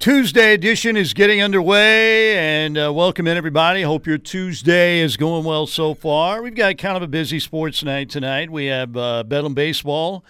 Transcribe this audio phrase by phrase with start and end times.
[0.00, 3.82] Tuesday edition is getting underway, and uh, welcome in everybody.
[3.82, 6.40] Hope your Tuesday is going well so far.
[6.42, 8.48] We've got kind of a busy sports night tonight.
[8.48, 10.24] We have uh, Bedlam baseball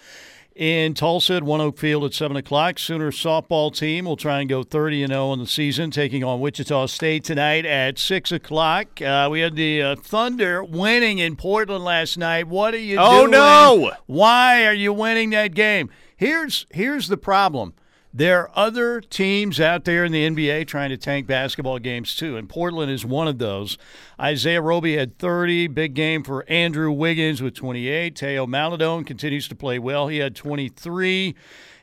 [0.57, 2.79] in Tulsa at One Oak Field at seven o'clock.
[2.79, 6.41] Sooner softball team will try and go thirty and zero in the season, taking on
[6.41, 9.01] Wichita State tonight at six o'clock.
[9.01, 12.45] Uh, we had the uh, Thunder winning in Portland last night.
[12.49, 13.31] What are you Oh, doing?
[13.31, 13.91] no!
[14.05, 15.89] Why are you winning that game?
[16.17, 17.73] Here's here's the problem.
[18.13, 22.35] There are other teams out there in the NBA trying to tank basketball games too,
[22.35, 23.77] and Portland is one of those.
[24.19, 28.13] Isaiah Roby had 30, big game for Andrew Wiggins with 28.
[28.13, 30.09] Teo Maledon continues to play well.
[30.09, 31.35] He had 23.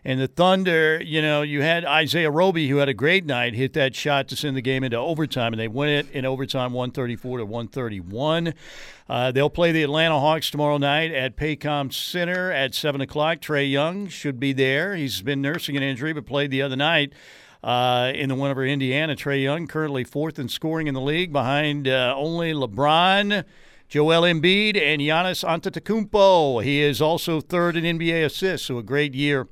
[0.04, 3.72] And the Thunder, you know, you had Isaiah Roby, who had a great night, hit
[3.72, 7.38] that shot to send the game into overtime, and they win it in overtime 134
[7.38, 8.54] to 131.
[9.08, 13.40] Uh, they'll play the Atlanta Hawks tomorrow night at Paycom Center at 7 o'clock.
[13.40, 14.94] Trae Young should be there.
[14.94, 17.12] He's been nursing an injury, but played the other night.
[17.62, 21.32] Uh, in the win over Indiana, Trae Young currently fourth in scoring in the league,
[21.32, 23.44] behind uh, only LeBron,
[23.88, 26.62] Joel Embiid, and Giannis Antetokounmpo.
[26.62, 29.48] He is also third in NBA assists, so a great year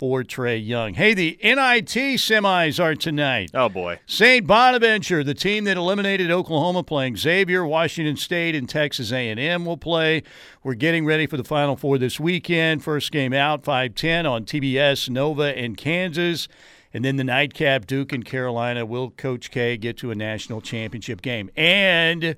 [0.00, 0.94] for Trae Young.
[0.94, 3.50] Hey, the NIT semis are tonight.
[3.52, 4.00] Oh boy.
[4.06, 4.46] St.
[4.46, 10.22] Bonaventure, the team that eliminated Oklahoma, playing Xavier, Washington State, and Texas A&M will play.
[10.64, 12.82] We're getting ready for the Final Four this weekend.
[12.82, 16.48] First game out, 5:10 on TBS, Nova, and Kansas.
[16.94, 18.86] And then the nightcap, Duke and Carolina.
[18.86, 21.50] Will Coach K get to a national championship game?
[21.58, 22.36] And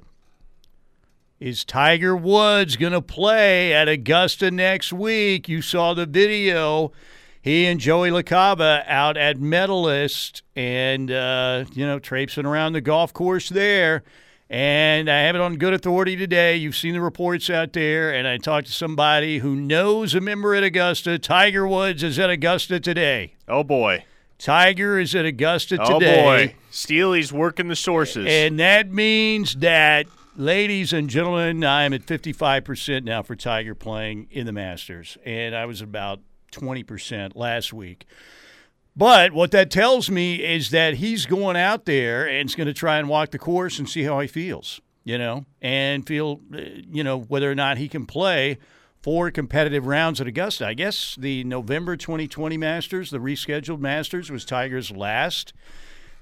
[1.39, 5.49] is Tiger Woods going to play at Augusta next week?
[5.49, 6.91] You saw the video.
[7.43, 13.13] He and Joey LaCava out at Medalist and, uh, you know, traipsing around the golf
[13.13, 14.05] course there.
[14.49, 16.55] And I have it on good authority today.
[16.55, 18.15] You've seen the reports out there.
[18.15, 21.19] And I talked to somebody who knows a member at Augusta.
[21.19, 23.35] Tiger Woods is at Augusta today.
[23.49, 24.05] Oh boy.
[24.39, 26.21] Tiger is at Augusta Oh today.
[26.21, 26.55] Oh, boy.
[26.71, 28.27] Steely's working the sources.
[28.29, 34.29] And that means that, ladies and gentlemen, I am at 55% now for Tiger playing
[34.31, 35.19] in the Masters.
[35.25, 36.21] And I was about
[36.53, 38.07] 20% last week.
[38.95, 42.75] But what that tells me is that he's going out there and is going to
[42.75, 46.61] try and walk the course and see how he feels, you know, and feel, uh,
[46.91, 48.59] you know, whether or not he can play
[49.03, 50.67] four competitive rounds at Augusta.
[50.67, 55.55] I guess the November 2020 Masters, the rescheduled Masters, was Tiger's last.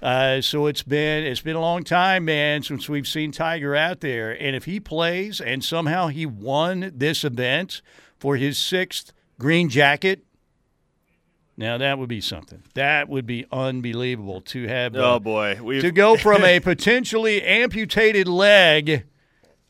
[0.00, 4.00] Uh, so it's been it's been a long time, man, since we've seen Tiger out
[4.00, 4.30] there.
[4.30, 7.82] And if he plays and somehow he won this event
[8.18, 10.22] for his sixth green jacket,
[11.56, 12.62] now that would be something.
[12.74, 15.58] That would be unbelievable to have uh, oh boy.
[15.60, 19.04] We've to go from a potentially amputated leg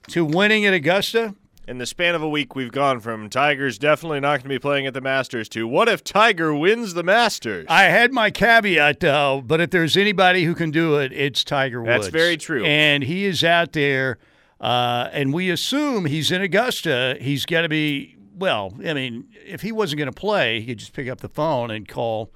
[0.09, 1.35] to winning at Augusta.
[1.67, 4.59] in the span of a week we've gone from Tiger's definitely not going to be
[4.59, 7.67] playing at the Masters to what if Tiger wins the Masters?
[7.69, 11.81] I had my caveat though, but if there's anybody who can do it, it's Tiger
[11.81, 12.07] Woods.
[12.07, 12.65] That's very true.
[12.65, 14.19] And he is out there,
[14.61, 17.17] uh, and we assume he's in Augusta.
[17.21, 18.17] He's got to be.
[18.41, 21.29] Well, I mean, if he wasn't going to play, he could just pick up the
[21.29, 22.31] phone and call,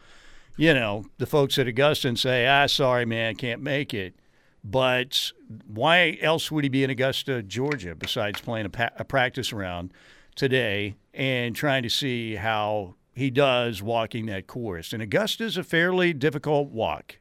[0.54, 4.14] you know, the folks at Augusta and say, "Ah, sorry, man, can't make it."
[4.62, 5.32] But
[5.66, 9.93] why else would he be in Augusta, Georgia, besides playing a, pa- a practice round
[10.34, 14.93] today and trying to see how he does walking that course?
[14.93, 17.19] And Augusta's a fairly difficult walk,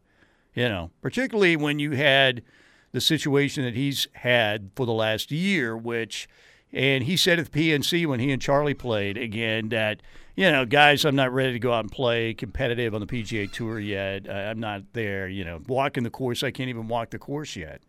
[0.54, 2.44] you know, particularly when you had
[2.92, 6.28] the situation that he's had for the last year, which,
[6.74, 10.02] and he said at the PNC when he and Charlie played again that,
[10.36, 13.52] you know, guys, I'm not ready to go out and play competitive on the PGA
[13.52, 14.28] Tour yet.
[14.28, 16.44] Uh, I'm not there, you know, walking the course.
[16.44, 17.82] I can't even walk the course yet.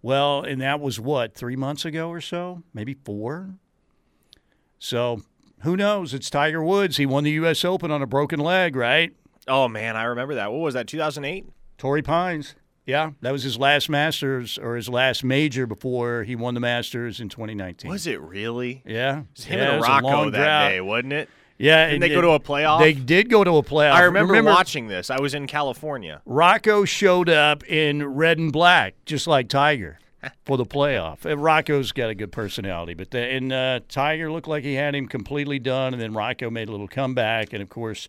[0.00, 2.62] Well, and that was what, three months ago or so?
[2.72, 3.54] Maybe four?
[4.78, 5.22] So
[5.62, 6.14] who knows?
[6.14, 6.98] It's Tiger Woods.
[6.98, 7.64] He won the U.S.
[7.64, 9.14] Open on a broken leg, right?
[9.48, 10.52] oh man, I remember that.
[10.52, 10.86] What was that?
[10.86, 11.46] 2008?
[11.78, 12.54] Torrey Pines.
[12.86, 17.18] Yeah, that was his last Masters or his last major before he won the Masters
[17.18, 17.90] in 2019.
[17.90, 18.82] Was it really?
[18.86, 20.68] Yeah, It was him yeah, it and Rocco long that drought.
[20.68, 21.28] day, wasn't it?
[21.56, 22.80] Yeah, Didn't and they go to a playoff?
[22.80, 23.92] They did go to a playoff.
[23.92, 25.08] I remember, Remember watching this.
[25.08, 26.20] I was in California.
[26.26, 29.98] Rocco showed up in red and black, just like Tiger,
[30.44, 31.24] for the playoff.
[31.24, 34.94] And Rocco's got a good personality, but the, and uh, Tiger looked like he had
[34.94, 38.08] him completely done, and then Rocco made a little comeback, and of course,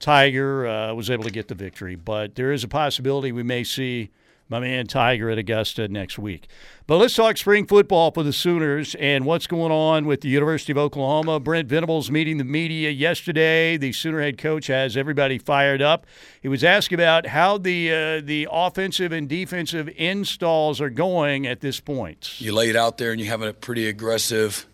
[0.00, 1.96] Tiger uh, was able to get the victory.
[1.96, 4.10] But there is a possibility we may see
[4.48, 6.48] my man Tiger at Augusta next week.
[6.86, 10.72] But let's talk spring football for the Sooners and what's going on with the University
[10.72, 11.38] of Oklahoma.
[11.38, 13.76] Brent Venables meeting the media yesterday.
[13.76, 16.06] The Sooner head coach has everybody fired up.
[16.40, 21.60] He was asked about how the uh, the offensive and defensive installs are going at
[21.60, 22.40] this point.
[22.40, 24.66] you lay it out there and you have a pretty aggressive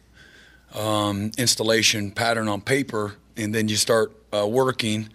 [0.74, 5.08] um, installation pattern on paper, and then you start uh, working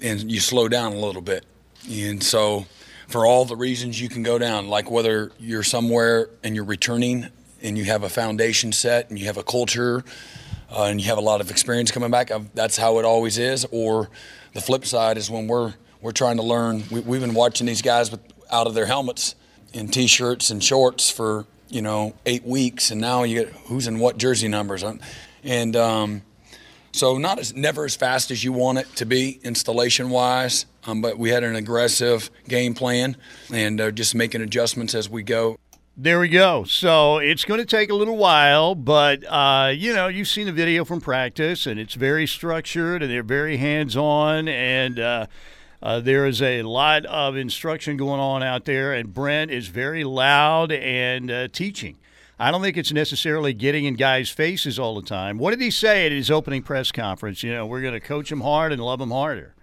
[0.00, 1.44] and you slow down a little bit.
[1.90, 2.66] And so,
[3.08, 7.28] for all the reasons you can go down, like whether you're somewhere and you're returning
[7.60, 10.02] and you have a foundation set and you have a culture
[10.70, 13.36] uh, and you have a lot of experience coming back, uh, that's how it always
[13.36, 13.66] is.
[13.70, 14.08] Or
[14.54, 16.84] the flip side is when we're we're trying to learn.
[16.90, 18.20] We, we've been watching these guys with,
[18.50, 19.34] out of their helmets
[19.72, 23.98] in t-shirts and shorts for you know eight weeks, and now you get who's in
[23.98, 24.84] what jersey numbers,
[25.44, 26.22] and um,
[26.92, 31.00] so not as never as fast as you want it to be installation wise, um,
[31.00, 33.16] but we had an aggressive game plan
[33.52, 35.56] and uh, just making adjustments as we go.
[35.96, 36.64] There we go.
[36.64, 40.52] So it's going to take a little while, but uh, you know you've seen the
[40.52, 44.98] video from practice, and it's very structured, and they're very hands on, and.
[44.98, 45.26] Uh,
[45.82, 50.04] uh, there is a lot of instruction going on out there, and Brent is very
[50.04, 51.96] loud and uh, teaching.
[52.38, 55.38] I don't think it's necessarily getting in guys' faces all the time.
[55.38, 57.42] What did he say at his opening press conference?
[57.42, 59.54] You know, we're going to coach them hard and love them harder.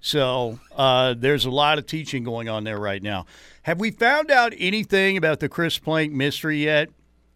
[0.00, 3.26] So uh, there's a lot of teaching going on there right now.
[3.62, 6.90] Have we found out anything about the Chris Plank mystery yet?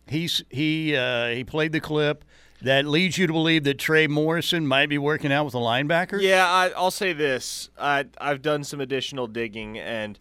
[0.06, 2.24] He's he uh, he played the clip
[2.62, 6.20] that leads you to believe that Trey Morrison might be working out with a linebacker?
[6.20, 7.70] Yeah, I, will say this.
[7.78, 10.18] I, I've done some additional digging, and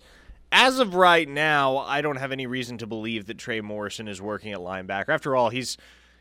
[0.52, 4.22] as of right now, I don't have any reason to believe that Trey Morrison is
[4.22, 5.10] working at linebacker.
[5.10, 5.78] After all, he's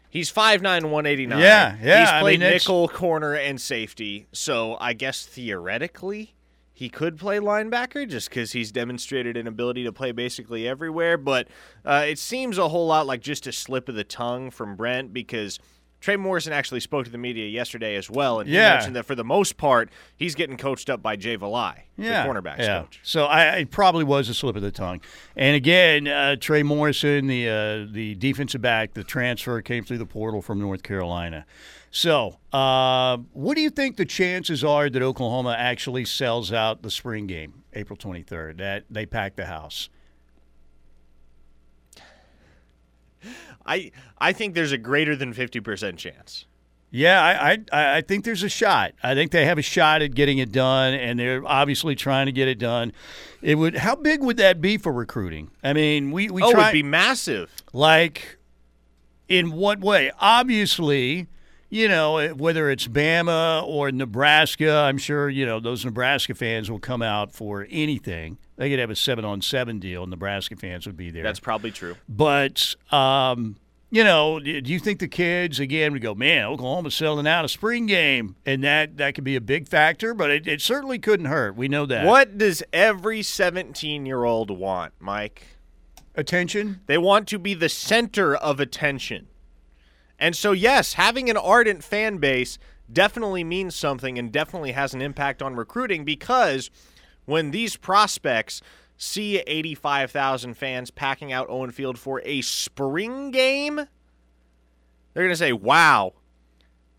[0.08, 1.38] he's 5'9", 189.
[1.38, 2.00] Yeah, yeah.
[2.00, 4.26] He's played I mean, nickel, corner, and safety.
[4.32, 6.34] So I guess theoretically
[6.72, 11.16] he could play linebacker just because he's demonstrated an ability to play basically everywhere.
[11.16, 11.48] But
[11.84, 15.12] uh, it seems a whole lot like just a slip of the tongue from Brent
[15.12, 15.58] because–
[16.00, 18.74] Trey Morrison actually spoke to the media yesterday as well, and he yeah.
[18.74, 22.22] mentioned that for the most part, he's getting coached up by Jay Valai, yeah.
[22.22, 22.80] the cornerbacks yeah.
[22.80, 23.00] coach.
[23.02, 25.00] So I, it probably was a slip of the tongue.
[25.36, 30.06] And again, uh, Trey Morrison, the uh, the defensive back, the transfer came through the
[30.06, 31.44] portal from North Carolina.
[31.90, 36.90] So, uh, what do you think the chances are that Oklahoma actually sells out the
[36.90, 39.90] spring game, April 23rd, that they pack the house?
[43.66, 46.46] I I think there's a greater than fifty percent chance.
[46.92, 48.92] Yeah, I, I I think there's a shot.
[49.02, 52.32] I think they have a shot at getting it done, and they're obviously trying to
[52.32, 52.92] get it done.
[53.42, 53.76] It would.
[53.76, 55.50] How big would that be for recruiting?
[55.62, 57.50] I mean, we we oh, try, it'd be massive.
[57.72, 58.38] Like,
[59.28, 60.10] in what way?
[60.18, 61.28] Obviously,
[61.68, 66.80] you know, whether it's Bama or Nebraska, I'm sure you know those Nebraska fans will
[66.80, 68.38] come out for anything.
[68.60, 71.22] They could have a seven on seven deal, and Nebraska fans would be there.
[71.22, 71.96] That's probably true.
[72.06, 73.56] But um,
[73.90, 77.48] you know, do you think the kids again would go, man, Oklahoma's selling out a
[77.48, 81.24] spring game, and that that could be a big factor, but it, it certainly couldn't
[81.24, 81.56] hurt.
[81.56, 82.04] We know that.
[82.04, 85.42] What does every 17 year old want, Mike?
[86.14, 86.82] Attention.
[86.84, 89.28] They want to be the center of attention.
[90.18, 92.58] And so, yes, having an ardent fan base
[92.92, 96.70] definitely means something and definitely has an impact on recruiting because
[97.30, 98.60] when these prospects
[98.96, 105.52] see 85,000 fans packing out Owen Field for a spring game, they're going to say,
[105.52, 106.12] wow,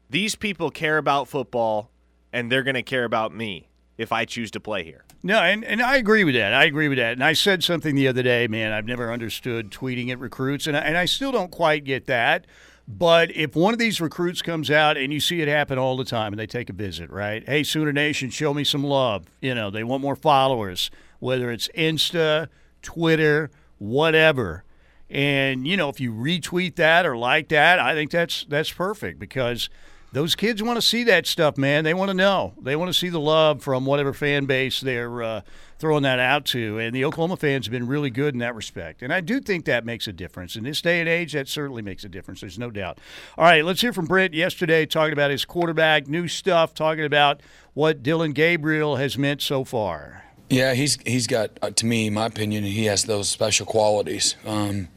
[0.09, 1.91] these people care about football
[2.33, 5.03] and they're going to care about me if I choose to play here.
[5.23, 6.53] No, and, and I agree with that.
[6.53, 7.13] I agree with that.
[7.13, 10.75] And I said something the other day, man, I've never understood tweeting at recruits, and
[10.75, 12.47] I, and I still don't quite get that.
[12.87, 16.05] But if one of these recruits comes out and you see it happen all the
[16.05, 17.47] time and they take a visit, right?
[17.47, 19.25] Hey, Sooner Nation, show me some love.
[19.41, 22.49] You know, they want more followers, whether it's Insta,
[22.81, 24.63] Twitter, whatever.
[25.09, 29.19] And, you know, if you retweet that or like that, I think that's that's perfect
[29.19, 29.69] because–
[30.13, 31.83] those kids want to see that stuff, man.
[31.83, 32.53] They want to know.
[32.61, 35.41] They want to see the love from whatever fan base they're uh,
[35.81, 36.77] throwing that out to.
[36.77, 39.01] And the Oklahoma fans have been really good in that respect.
[39.01, 40.55] And I do think that makes a difference.
[40.55, 42.41] In this day and age, that certainly makes a difference.
[42.41, 42.99] There's no doubt.
[43.37, 47.41] All right, let's hear from Brent yesterday talking about his quarterback, new stuff, talking about
[47.73, 50.23] what Dillon Gabriel has meant so far.
[50.49, 54.35] Yeah, he's he's got, uh, to me, my opinion, he has those special qualities.
[54.45, 54.89] Um,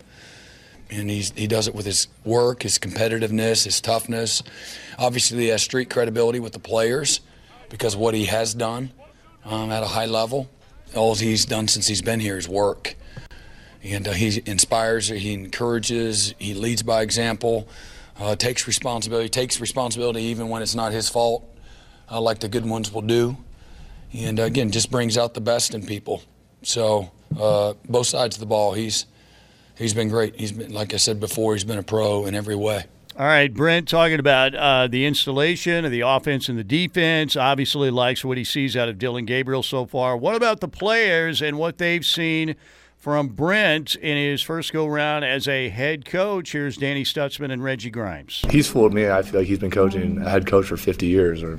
[0.91, 4.43] and he's, he does it with his work, his competitiveness, his toughness.
[4.99, 7.21] Obviously, he has street credibility with the players
[7.69, 8.91] because what he has done
[9.45, 10.51] um, at a high level.
[10.95, 12.97] All he's done since he's been here is work.
[13.83, 17.69] And uh, he inspires, he encourages, he leads by example,
[18.19, 21.45] uh, takes responsibility, takes responsibility even when it's not his fault,
[22.11, 23.37] uh, like the good ones will do.
[24.15, 26.23] And uh, again, just brings out the best in people.
[26.63, 29.07] So, uh, both sides of the ball, he's
[29.77, 30.37] he's been great.
[30.37, 32.85] He's been, like I said before, he's been a pro in every way.
[33.17, 37.37] All right, Brent, talking about uh, the installation of the offense and the defense.
[37.37, 40.17] Obviously, likes what he sees out of Dillon Gabriel so far.
[40.17, 42.57] What about the players and what they've seen
[43.05, 46.53] from Brent in his first go round as a head coach.
[46.53, 48.43] Here's Danny Stutsman and Reggie Grimes.
[48.49, 49.11] He's fooled me.
[49.11, 51.43] I feel like he's been coaching a head coach for 50 years.
[51.43, 51.59] Or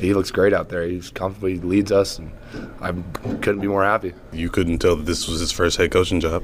[0.00, 0.82] he looks great out there.
[0.82, 2.32] He's comfortably He leads us, and
[2.80, 2.90] I
[3.36, 4.14] couldn't be more happy.
[4.32, 6.42] You couldn't tell that this was his first head coaching job,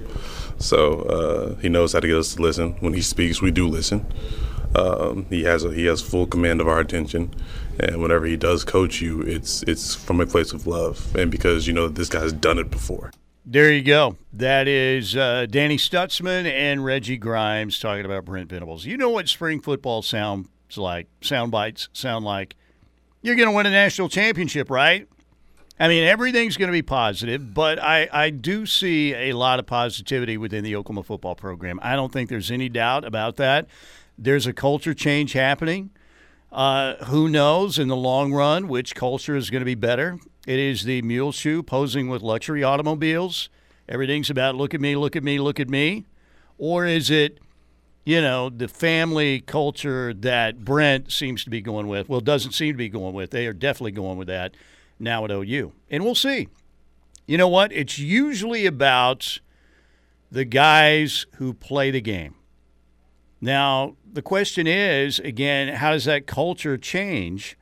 [0.59, 2.75] so uh, he knows how to get us to listen.
[2.75, 4.07] When he speaks, we do listen.
[4.77, 7.35] Um, he has a, he has full command of our attention,
[7.81, 11.67] and whenever he does coach you, it's it's from a place of love and because
[11.67, 13.11] you know this guy's done it before.
[13.49, 14.17] There you go.
[14.33, 18.85] That is uh, Danny Stutsman and Reggie Grimes talking about Brent Venables.
[18.85, 22.57] You know what spring football sounds like, sound bites sound like.
[23.23, 25.07] You're going to win a national championship, right?
[25.79, 29.67] I mean, everything's going to be positive, but I, I do see a lot of
[29.67, 31.79] positivity within the Oklahoma football program.
[31.85, 33.69] I don't think there's any doubt about that.
[34.19, 35.91] There's a culture change happening.
[36.57, 40.19] Uh, who knows in the long run which culture is going to be better?
[40.47, 43.51] It is the Muleshoe posing with luxury automobiles.
[43.87, 46.07] Everything's about look at me, look at me, look at me.
[46.57, 47.41] Or is it,
[48.07, 52.09] you know, the family culture that Brent seems to be going with?
[52.09, 53.33] Well, doesn't seem to be going with.
[53.33, 54.55] They are definitely going with that
[54.99, 55.73] now at OU.
[55.91, 56.49] And we'll see.
[57.27, 57.71] You know what?
[57.71, 59.41] It's usually about
[60.33, 62.36] the guys who play the game.
[63.41, 67.57] Now, the question is again, how does that culture change?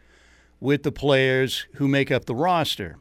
[0.65, 2.97] with the players who make up the roster.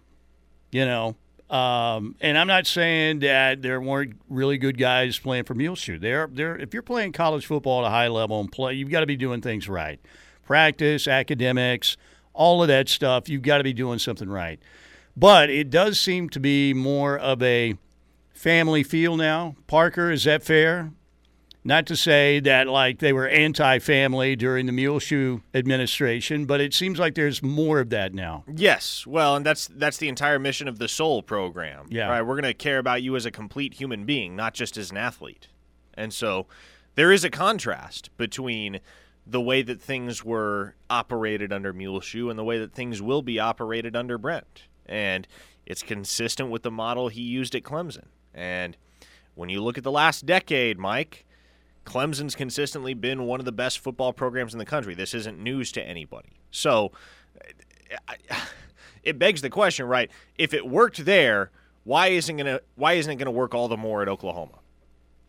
[0.69, 1.15] You know,
[1.55, 5.97] um, and I'm not saying that there weren't really good guys playing for Muleshoe.
[5.97, 6.57] There, there.
[6.57, 9.15] If you're playing college football at a high level and play, you've got to be
[9.15, 10.01] doing things right.
[10.45, 11.95] Practice, academics,
[12.33, 13.29] all of that stuff.
[13.29, 14.59] You've got to be doing something right.
[15.15, 17.77] But it does seem to be more of a
[18.33, 19.55] family feel now.
[19.67, 20.91] Parker, is that fair?
[21.65, 26.99] Not to say that like they were anti-family during the Muleshoe administration, but it seems
[26.99, 28.43] like there's more of that now.
[28.53, 31.87] Yes, well, and that's that's the entire mission of the Soul program.
[31.89, 32.21] Yeah, right.
[32.21, 34.97] We're going to care about you as a complete human being, not just as an
[34.97, 35.47] athlete.
[35.93, 36.47] And so,
[36.95, 38.81] there is a contrast between
[39.25, 43.39] the way that things were operated under Muleshoe and the way that things will be
[43.39, 45.25] operated under Brent, and
[45.65, 48.07] it's consistent with the model he used at Clemson.
[48.33, 48.75] And
[49.33, 51.25] when you look at the last decade, Mike
[51.85, 54.95] Clemson's consistently been one of the best football programs in the country.
[54.95, 56.33] This isn't news to anybody.
[56.51, 56.91] So
[59.03, 60.09] it begs the question, right?
[60.37, 61.51] If it worked there,
[61.83, 64.59] why isn't gonna why isn't it gonna work all the more at Oklahoma?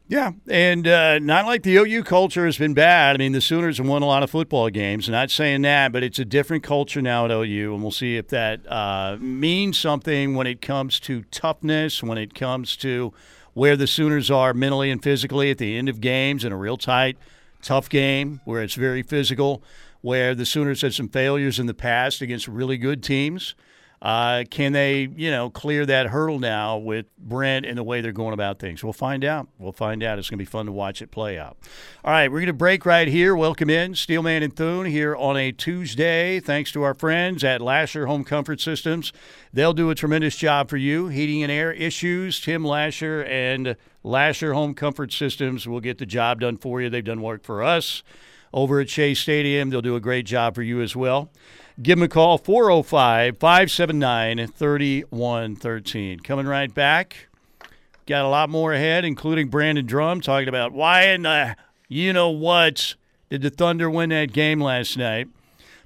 [0.06, 3.16] Yeah, and uh, not like the OU culture has been bad.
[3.16, 5.08] I mean, the Sooners have won a lot of football games.
[5.08, 8.28] Not saying that, but it's a different culture now at OU, and we'll see if
[8.28, 13.14] that uh, means something when it comes to toughness, when it comes to
[13.54, 16.76] where the Sooners are mentally and physically at the end of games in a real
[16.76, 17.16] tight,
[17.62, 19.62] tough game where it's very physical,
[20.02, 23.54] where the Sooners had some failures in the past against really good teams.
[24.02, 28.12] Uh, can they, you know, clear that hurdle now with Brent and the way they're
[28.12, 28.84] going about things?
[28.84, 29.48] We'll find out.
[29.58, 30.18] We'll find out.
[30.18, 31.56] It's going to be fun to watch it play out.
[32.04, 33.34] All right, we're going to break right here.
[33.34, 36.38] Welcome in Steelman and Thune here on a Tuesday.
[36.38, 39.12] Thanks to our friends at Lasher Home Comfort Systems.
[39.52, 41.08] They'll do a tremendous job for you.
[41.08, 46.40] Heating and air issues, Tim Lasher and Lasher Home Comfort Systems will get the job
[46.40, 46.90] done for you.
[46.90, 48.02] They've done work for us
[48.52, 49.70] over at Shea Stadium.
[49.70, 51.30] They'll do a great job for you as well.
[51.82, 56.20] Give them a call, 405 579 3113.
[56.20, 57.26] Coming right back.
[58.06, 61.56] Got a lot more ahead, including Brandon Drum talking about why in the
[61.88, 62.94] you know what
[63.28, 65.26] did the Thunder win that game last night.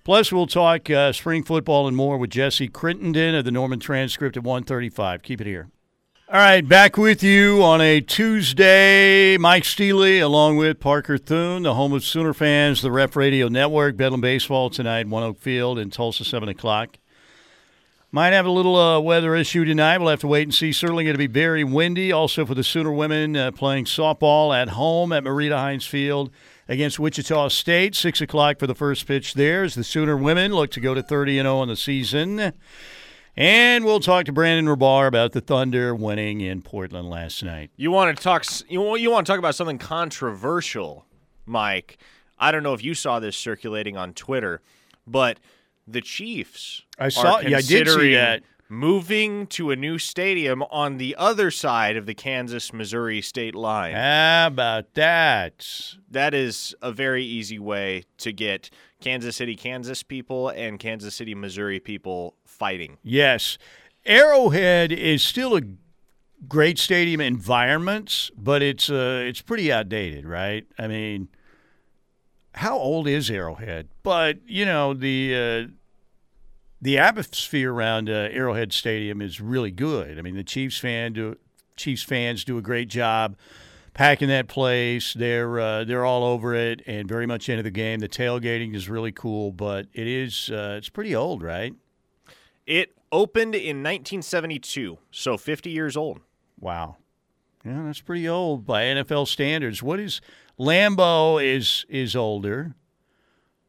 [0.05, 4.37] Plus, we'll talk uh, spring football and more with Jesse Crittenden of the Norman Transcript
[4.37, 5.23] at 135.
[5.23, 5.69] Keep it here.
[6.31, 9.39] All right, back with you on a Tuesday.
[9.39, 13.97] Mike Steely, along with Parker Thune, the home of Sooner fans, the Ref Radio Network,
[13.97, 16.99] Bedlam Baseball tonight, One Oak Field in Tulsa, 7 o'clock.
[18.13, 19.97] Might have a little uh, weather issue tonight.
[19.97, 20.71] We'll have to wait and see.
[20.71, 22.13] Certainly going to be very windy.
[22.13, 26.31] Also for the Sooner women uh, playing softball at home at Marita Hynes Field
[26.69, 27.95] against Wichita State.
[27.95, 31.03] 6 o'clock for the first pitch there as the Sooner women look to go to
[31.03, 32.53] 30 and 0 on the season.
[33.37, 37.71] And we'll talk to Brandon Rahbar about the Thunder winning in Portland last night.
[37.77, 38.45] You want to talk?
[38.69, 41.07] You you want to talk about something controversial,
[41.47, 41.99] Mike?
[42.39, 44.61] I don't know if you saw this circulating on Twitter,
[45.07, 45.39] but
[45.87, 46.83] the Chiefs.
[46.99, 47.41] I saw.
[47.41, 48.43] Yeah, I did see that.
[48.71, 53.95] Moving to a new stadium on the other side of the Kansas Missouri state line.
[53.95, 55.67] How about that?
[56.11, 58.69] That is a very easy way to get
[59.01, 62.99] Kansas City, Kansas people and Kansas City, Missouri people fighting.
[63.03, 63.59] Yes.
[64.05, 65.63] Arrowhead is still a
[66.47, 70.67] great stadium environments, but it's uh, it's pretty outdated, right?
[70.79, 71.29] I mean,
[72.55, 73.89] how old is Arrowhead?
[74.03, 75.73] But you know the uh,
[76.81, 80.19] the atmosphere around uh, Arrowhead Stadium is really good.
[80.19, 81.37] I mean, the Chiefs fan do
[81.77, 83.37] Chiefs fans do a great job
[83.95, 85.13] packing that place.
[85.13, 88.01] They're uh, they're all over it and very much into the game.
[88.01, 91.75] The tailgating is really cool, but it is uh, it's pretty old, right?
[92.69, 96.21] It opened in 1972, so 50 years old.
[96.61, 96.97] Wow.
[97.65, 99.83] Yeah, that's pretty old by NFL standards.
[99.83, 100.21] What is
[100.59, 102.75] Lambeau is is older.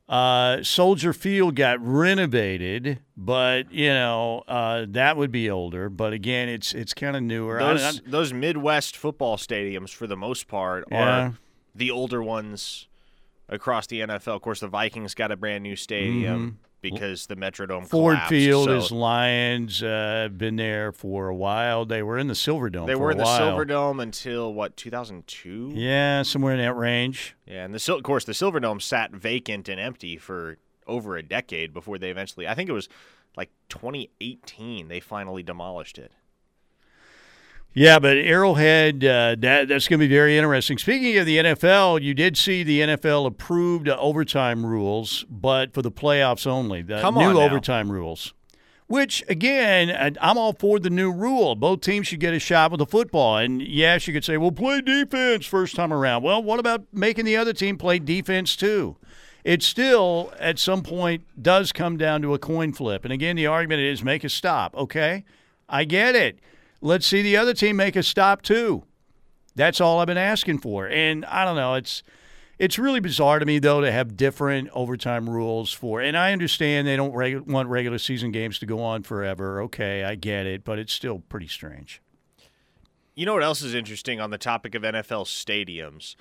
[0.08, 5.88] Uh, Soldier Field got renovated, but you know uh, that would be older.
[5.90, 7.62] But again, it's it's kind of newer.
[7.62, 11.28] I- Those, I- those Midwest football stadiums, for the most part, Yeah.
[11.28, 11.34] are
[11.76, 12.88] the older ones
[13.48, 14.36] across the NFL.
[14.36, 17.88] Of course, the Vikings got a brand new stadium because the Metrodome.
[17.88, 19.84] Ford collapsed, Field so is Lions.
[19.84, 21.86] Uh, been there for a while.
[21.86, 22.88] They were in the Silverdome.
[22.88, 23.40] They for were in the while.
[23.40, 25.72] Silverdome until what 2002.
[25.74, 27.36] Yeah, somewhere in that range.
[27.46, 30.58] Yeah, and the of course the Silverdome sat vacant and empty for
[30.88, 32.48] over a decade before they eventually.
[32.48, 32.90] I think it was
[33.38, 36.12] like 2018 they finally demolished it.
[37.74, 40.78] Yeah, but Arrowhead, uh, that that's going to be very interesting.
[40.78, 45.82] Speaking of the NFL, you did see the NFL approved uh, overtime rules, but for
[45.84, 46.82] the playoffs only.
[46.82, 48.34] The Come new overtime rules.
[48.88, 51.56] Which again, I'm all for the new rule.
[51.56, 53.38] Both teams should get a shot with the football.
[53.38, 57.26] And yes, you could say, "Well, play defense first time around." Well, what about making
[57.26, 58.98] the other team play defense too?
[59.44, 63.04] It still, at some point, does come down to a coin flip.
[63.04, 64.76] And again, the argument is make a stop.
[64.76, 65.24] Okay,
[65.70, 66.40] I get it.
[66.82, 68.84] Let's see the other team make a stop too.
[69.56, 70.88] That's all I've been asking for.
[70.88, 72.04] And I don't know, it's
[72.58, 76.02] it's really bizarre to me though to have different overtime rules for.
[76.02, 77.14] And I understand they don't
[77.48, 79.62] want regular season games to go on forever.
[79.64, 82.02] Okay, I get it, but it's still pretty strange.
[83.16, 86.16] You know what else is interesting on the topic of NFL stadiums?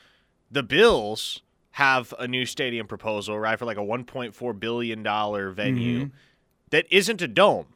[0.51, 5.99] The Bills have a new stadium proposal, right, for like a 1.4 billion dollar venue
[6.07, 6.15] Mm-hmm.
[6.71, 7.67] that isn't a dome.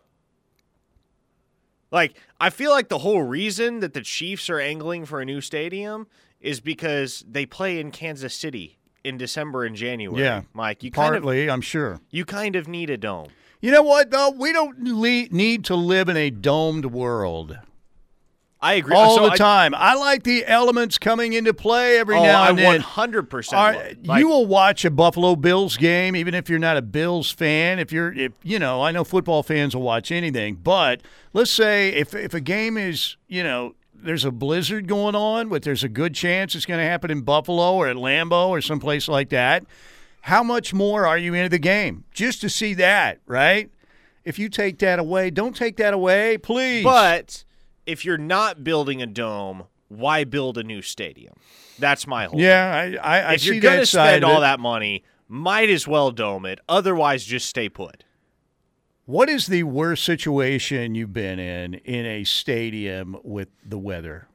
[1.93, 5.41] Like, I feel like the whole reason that the Chiefs are angling for a new
[5.41, 6.07] stadium
[6.41, 10.23] is because they play in Kansas City in December and January.
[10.23, 12.01] Yeah, Mike, you kind of Partly, I'm sure.
[12.11, 13.29] you kind of need a dome.
[13.61, 14.31] You know what though?
[14.31, 17.59] We don't le- need to live in a domed world
[18.63, 18.95] I agree.
[18.95, 19.75] all So the I- time.
[19.77, 22.81] I like the elements coming into play every Oh, now I and then.
[22.81, 24.07] 100% Are- love it.
[24.07, 27.79] Like- you will watch a Buffalo Bills game, even if you're not a Bills fan.
[27.81, 30.55] If you're, if you know, I know football fans will watch anything.
[30.63, 31.01] But
[31.33, 35.63] let's say if if a game is, you know, there's a blizzard going on, but
[35.63, 39.09] there's a good chance it's going to happen in Buffalo or at Lambeau or someplace
[39.09, 39.65] like that.
[40.23, 43.71] How much more are you into the game just to see that, right?
[44.25, 46.85] If you take that away, don't take that away, please.
[46.85, 47.43] But
[47.87, 51.35] if you're not building a dome, why build a new stadium?
[51.79, 52.41] That's my whole.
[52.41, 56.11] yeah, I I, I if see you're gonna spend all that money, might as well
[56.11, 56.61] dome it.
[56.69, 58.05] Otherwise, just stay put.
[59.05, 64.29] What is the worst situation you've been in in a stadium with the weather?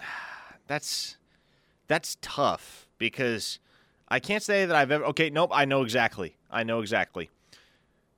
[0.66, 1.16] That's
[1.86, 3.58] that's tough because
[4.08, 5.04] I can't say that I've ever.
[5.06, 5.50] Okay, nope.
[5.52, 6.36] I know exactly.
[6.50, 7.30] I know exactly.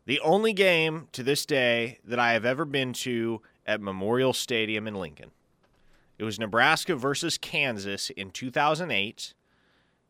[0.07, 4.88] The only game to this day that I have ever been to at Memorial Stadium
[4.88, 5.31] in Lincoln.
[6.18, 9.35] It was Nebraska versus Kansas in 2008.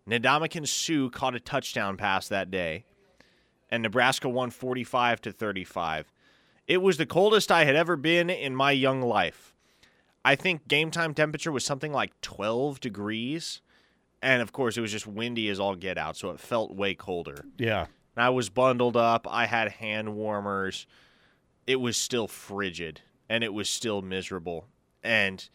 [0.08, 2.86] Ndamukong Suh caught a touchdown pass that day,
[3.68, 6.10] and Nebraska won 45 to 35.
[6.66, 9.54] It was the coldest I had ever been in my young life.
[10.24, 13.60] I think game time temperature was something like 12 degrees.
[14.22, 16.94] And of course, it was just windy as all get out, so it felt way
[16.94, 17.44] colder.
[17.56, 17.86] Yeah.
[18.16, 19.26] And I was bundled up.
[19.30, 20.86] I had hand warmers.
[21.66, 24.66] It was still frigid and it was still miserable.
[25.02, 25.48] And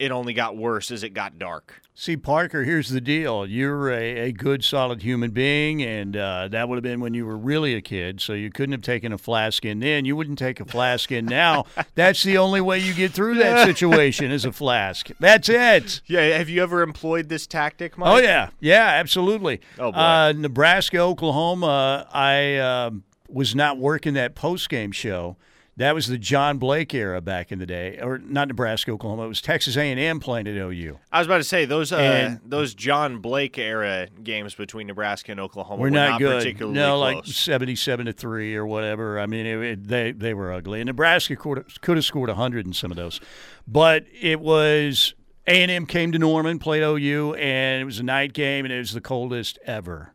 [0.00, 1.82] it only got worse as it got dark.
[1.94, 3.46] See, Parker, here's the deal.
[3.46, 7.26] You're a, a good, solid human being, and uh, that would have been when you
[7.26, 10.06] were really a kid, so you couldn't have taken a flask in then.
[10.06, 11.66] You wouldn't take a flask in now.
[11.94, 15.10] That's the only way you get through that situation is a flask.
[15.20, 16.00] That's it.
[16.06, 18.08] Yeah, have you ever employed this tactic, Mike?
[18.08, 19.60] Oh yeah, yeah, absolutely.
[19.78, 19.98] Oh, boy.
[19.98, 22.08] Uh, Nebraska, Oklahoma.
[22.10, 25.36] I um was not working that post game show.
[25.80, 29.24] That was the John Blake era back in the day, or not Nebraska, Oklahoma.
[29.24, 30.98] It was Texas A and M playing at OU.
[31.10, 35.32] I was about to say those uh, And- those John Blake era games between Nebraska
[35.32, 36.36] and Oklahoma We're were not, good.
[36.40, 37.14] particularly no, close.
[37.14, 39.18] like seventy-seven to three or whatever.
[39.18, 40.82] I mean, it, it, they they were ugly.
[40.82, 43.18] And Nebraska could, could have scored hundred in some of those,
[43.66, 45.14] but it was
[45.46, 48.74] A and M came to Norman, played OU, and it was a night game, and
[48.74, 50.12] it was the coldest ever.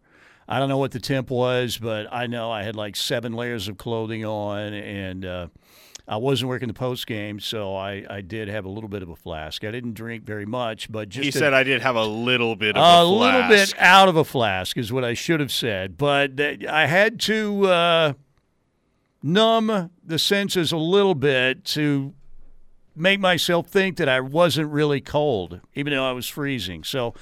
[0.48, 3.68] I don't know what the temp was, but I know I had like seven layers
[3.68, 5.48] of clothing on, and uh,
[6.08, 9.10] I wasn't working the post game, so I, I did have a little bit of
[9.10, 9.64] a flask.
[9.64, 12.78] I didn't drink very much, but just he said I did have a little bit
[12.78, 15.98] of a a, little bit out of a flask is what I should have said,
[15.98, 18.14] but that- I had to uh,
[19.24, 22.14] numb the senses a little bit to
[22.96, 26.84] make myself think that I wasn't really cold, even though I was freezing.
[26.84, 27.14] So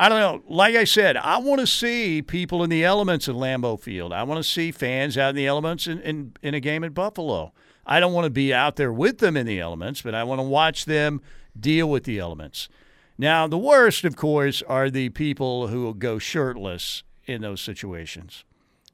[0.00, 0.42] I don't know.
[0.48, 4.14] Like I said, I want to see people in the elements at Lambeau Field.
[4.14, 6.94] I want to see fans out in the elements in, in, in a game at
[6.94, 7.52] Buffalo.
[7.84, 10.38] I don't want to be out there with them in the elements, but I want
[10.38, 11.20] to watch them
[11.58, 12.70] deal with the elements.
[13.18, 18.44] Now, the worst, of course, are the people who go shirtless in those situations.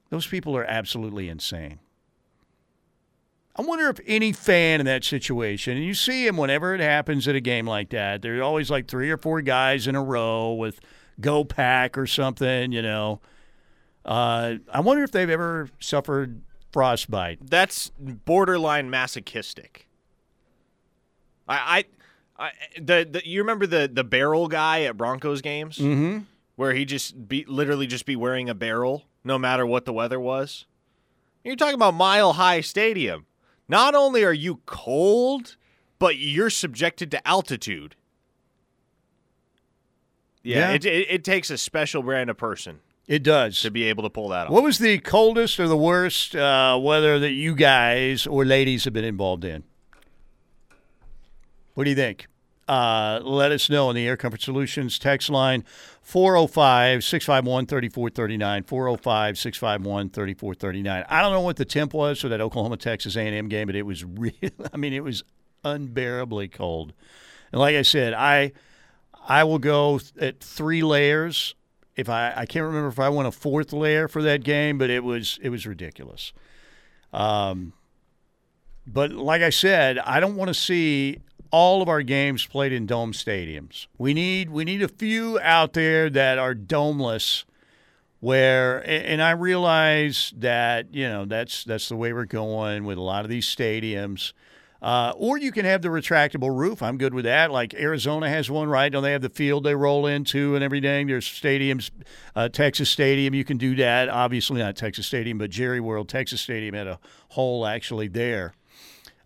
[0.09, 1.79] Those people are absolutely insane.
[3.55, 7.27] I wonder if any fan in that situation, and you see him whenever it happens
[7.27, 10.53] at a game like that, there's always like three or four guys in a row
[10.53, 10.79] with
[11.19, 13.21] Go Pack or something, you know.
[14.05, 17.39] Uh, I wonder if they've ever suffered frostbite.
[17.49, 19.87] That's borderline masochistic.
[21.47, 21.85] I,
[22.37, 26.19] I, I the, the you remember the the barrel guy at Broncos games Mm-hmm.
[26.55, 30.19] where he just be literally just be wearing a barrel no matter what the weather
[30.19, 30.65] was.
[31.43, 33.25] You're talking about Mile High Stadium.
[33.69, 35.55] Not only are you cold,
[35.99, 37.95] but you're subjected to altitude.
[40.47, 40.71] Yeah, Yeah.
[40.75, 43.61] It, it, it takes a special brand of person It does.
[43.61, 44.53] to be able to pull that off.
[44.53, 48.93] What was the coldest or the worst uh, weather that you guys or ladies have
[48.93, 49.63] been involved in?
[51.73, 52.27] What do you think?
[52.67, 55.63] Uh, let us know on the Air Comfort Solutions text line
[56.01, 58.63] 405 651 3439.
[58.63, 61.05] 405 651 3439.
[61.07, 63.83] I don't know what the temp was for that Oklahoma Texas A&M game, but it
[63.83, 65.23] was really, I mean, it was
[65.63, 66.93] unbearably cold.
[67.51, 68.51] And like I said, I
[69.27, 71.53] I will go at three layers.
[71.95, 74.89] If I I can't remember if I went a fourth layer for that game, but
[74.89, 76.31] it was it was ridiculous.
[77.11, 77.73] Um,
[78.85, 81.19] but like I said, I don't want to see
[81.51, 83.87] all of our games played in dome stadiums.
[83.97, 87.43] We need we need a few out there that are domeless
[88.19, 93.01] where and I realize that, you know, that's that's the way we're going with a
[93.01, 94.33] lot of these stadiums.
[94.81, 96.83] Uh, or you can have the retractable roof.
[96.83, 97.51] I'm good with that.
[97.51, 98.91] Like Arizona has one, right?
[98.91, 101.07] Don't they have the field they roll into and everything?
[101.07, 101.89] There's stadiums,
[102.35, 103.33] uh, Texas Stadium.
[103.33, 104.09] You can do that.
[104.09, 108.53] Obviously not Texas Stadium, but Jerry World, Texas Stadium had a hole actually there.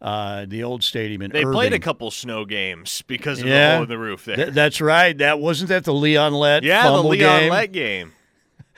[0.02, 3.84] Uh, the old stadium in They played a couple snow games because of the hole
[3.84, 4.36] in the roof there.
[4.36, 5.16] Th- that's right.
[5.16, 7.52] That wasn't that the Leon Lett yeah, the Leon game?
[7.52, 8.14] Lett game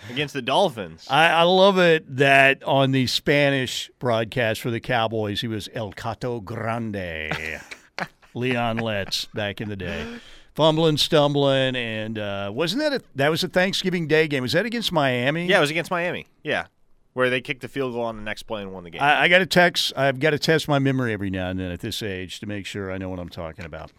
[0.10, 1.08] against the Dolphins.
[1.10, 5.92] I, I love it that on the Spanish broadcast for the Cowboys, he was El
[5.92, 7.32] Gato Grande,
[8.34, 10.18] Leon Letts back in the day,
[10.56, 14.42] fumbling, stumbling, and uh, wasn't that a that was a Thanksgiving Day game?
[14.44, 15.48] Was that against Miami?
[15.48, 16.28] yeah, it was against Miami.
[16.44, 16.66] Yeah,
[17.13, 19.02] where they kicked the field goal on the next play and won the game.
[19.02, 19.93] I, I got to text.
[19.95, 22.65] I've got to test my memory every now and then at this age to make
[22.65, 23.91] sure I know what I'm talking about.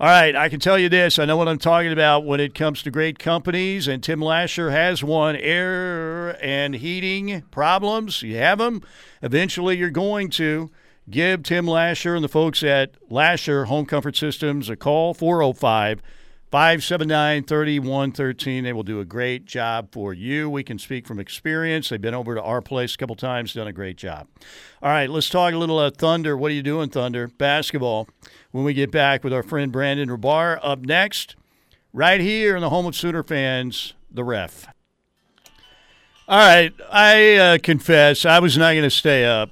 [0.00, 2.54] All right, I can tell you this: I know what I'm talking about when it
[2.54, 5.36] comes to great companies, and Tim Lasher has one.
[5.36, 8.82] Air and heating problems, you have them.
[9.20, 10.70] Eventually, you're going to
[11.10, 16.00] give Tim Lasher and the folks at Lasher Home Comfort Systems a call 405-
[16.52, 18.62] 579 3113.
[18.62, 20.50] They will do a great job for you.
[20.50, 21.88] We can speak from experience.
[21.88, 24.28] They've been over to our place a couple times, done a great job.
[24.82, 26.36] All right, let's talk a little uh, Thunder.
[26.36, 27.28] What are you doing, Thunder?
[27.28, 28.06] Basketball.
[28.50, 31.36] When we get back with our friend Brandon Rahbar up next,
[31.94, 34.66] right here in the home of Sooner fans, the ref.
[36.28, 39.48] All right, I uh, confess I was not going to stay up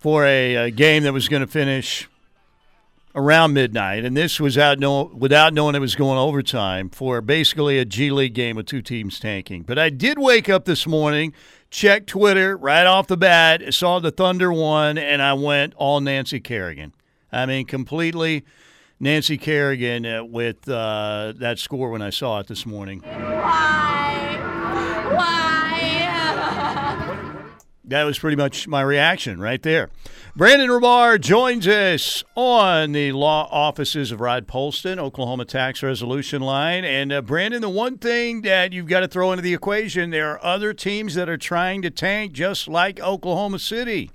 [0.00, 2.08] for a, a game that was going to finish
[3.14, 7.78] around midnight, and this was out know, without knowing it was going overtime for basically
[7.78, 9.62] a G League game with two teams tanking.
[9.62, 11.32] But I did wake up this morning,
[11.70, 16.40] check Twitter right off the bat, saw the Thunder won, and I went all Nancy
[16.40, 16.92] Kerrigan.
[17.32, 18.44] I mean, completely
[18.98, 23.00] Nancy Kerrigan uh, with uh, that score when I saw it this morning.
[23.00, 24.36] Why?
[25.12, 25.59] Why?
[27.90, 29.90] That was pretty much my reaction right there.
[30.36, 36.84] Brandon Rahbar joins us on the law offices of Rod Polston, Oklahoma Tax Resolution Line.
[36.84, 40.30] And uh, Brandon, the one thing that you've got to throw into the equation, there
[40.30, 44.10] are other teams that are trying to tank just like Oklahoma City.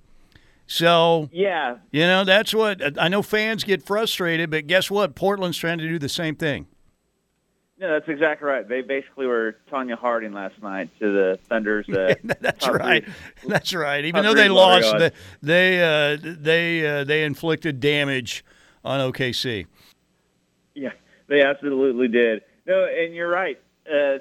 [0.67, 5.15] So, Yeah, you know, that's what I know fans get frustrated, but guess what?
[5.15, 6.67] Portland's trying to do the same thing.
[7.77, 8.67] No, that's exactly right.
[8.67, 11.87] They basically were Tonya Harding last night to the Thunder's.
[11.89, 13.03] Uh, That's right.
[13.03, 14.05] three- That's right.
[14.05, 15.11] Even though they lost, they
[15.41, 15.83] they
[16.13, 18.45] uh, they uh, they inflicted damage
[18.85, 19.65] on OKC.
[20.73, 20.91] Yeah,
[21.27, 22.43] they absolutely did.
[22.65, 23.59] No, and you're right.
[23.91, 24.19] Uh,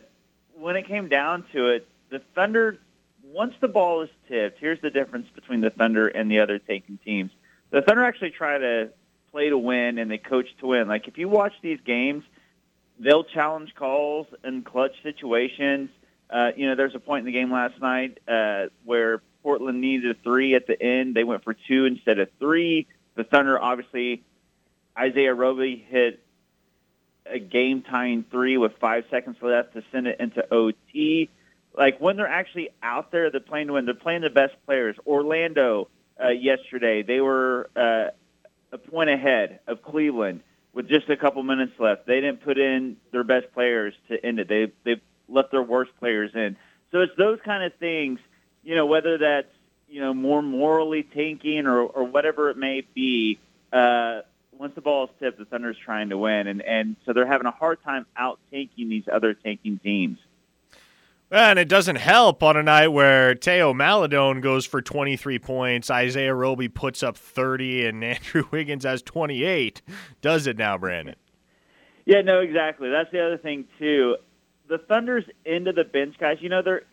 [0.57, 2.79] when it came down to it, the Thunder,
[3.23, 6.99] once the ball is tipped, here's the difference between the Thunder and the other taking
[7.05, 7.31] teams.
[7.71, 8.91] The Thunder actually try to
[9.31, 10.89] play to win and they coach to win.
[10.89, 12.25] Like if you watch these games,
[12.99, 15.91] they'll challenge calls in clutch situations.
[16.31, 20.17] Uh, you know, there's a point in the game last night uh, where Portland needed
[20.17, 21.15] a three at the end.
[21.15, 22.87] They went for two instead of three.
[23.15, 24.23] the Thunder obviously
[24.99, 26.21] Isaiah Roby hit
[27.27, 31.31] a game tying three with five seconds left to send it into OT.
[31.77, 33.85] Like when they're actually out there, they're playing to win.
[33.85, 34.97] They're playing the best players.
[35.07, 35.89] Orlando
[36.23, 38.11] uh, yesterday, they were uh,
[38.73, 40.43] a point ahead of Cleveland
[40.75, 42.07] with just a couple minutes left.
[42.07, 44.49] They didn't put in their best players to end it.
[44.49, 46.57] They they let their worst players in.
[46.93, 48.19] So it's those kind of things,
[48.63, 49.53] you know, whether that's
[49.89, 53.39] you know more morally tanking or or whatever it may be.
[53.73, 54.21] Uh,
[54.53, 57.47] once the ball is tipped, the Thunder's trying to win, and and so they're having
[57.47, 60.19] a hard time out tanking these other tanking teams.
[61.35, 66.33] And it doesn't help on a night where Teo Maledon goes for 23 points, Isaiah
[66.33, 69.83] Roby puts up 30, and Andrew Wiggins has 28.
[70.23, 71.17] Does it now, Brandon?
[72.05, 72.89] Yeah, no, exactly.
[72.89, 74.17] That's the other thing too.
[74.69, 76.39] The Thunder's into the bench guys.
[76.41, 76.85] You know, they're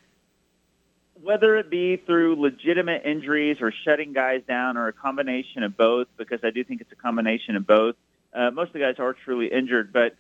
[1.22, 6.08] whether it be through legitimate injuries or shutting guys down or a combination of both,
[6.18, 7.94] because I do think it's a combination of both.
[8.34, 10.16] Uh, most of the guys are truly injured, but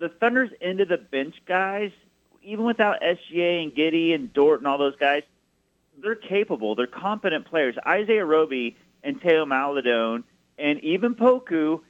[0.00, 1.92] the Thunder's into the bench guys,
[2.42, 5.22] even without SGA and Giddey and Dort and all those guys,
[6.00, 6.74] they're capable.
[6.74, 7.76] They're competent players.
[7.86, 10.24] Isaiah Roby and Theo Maledon
[10.58, 11.80] and even Poku,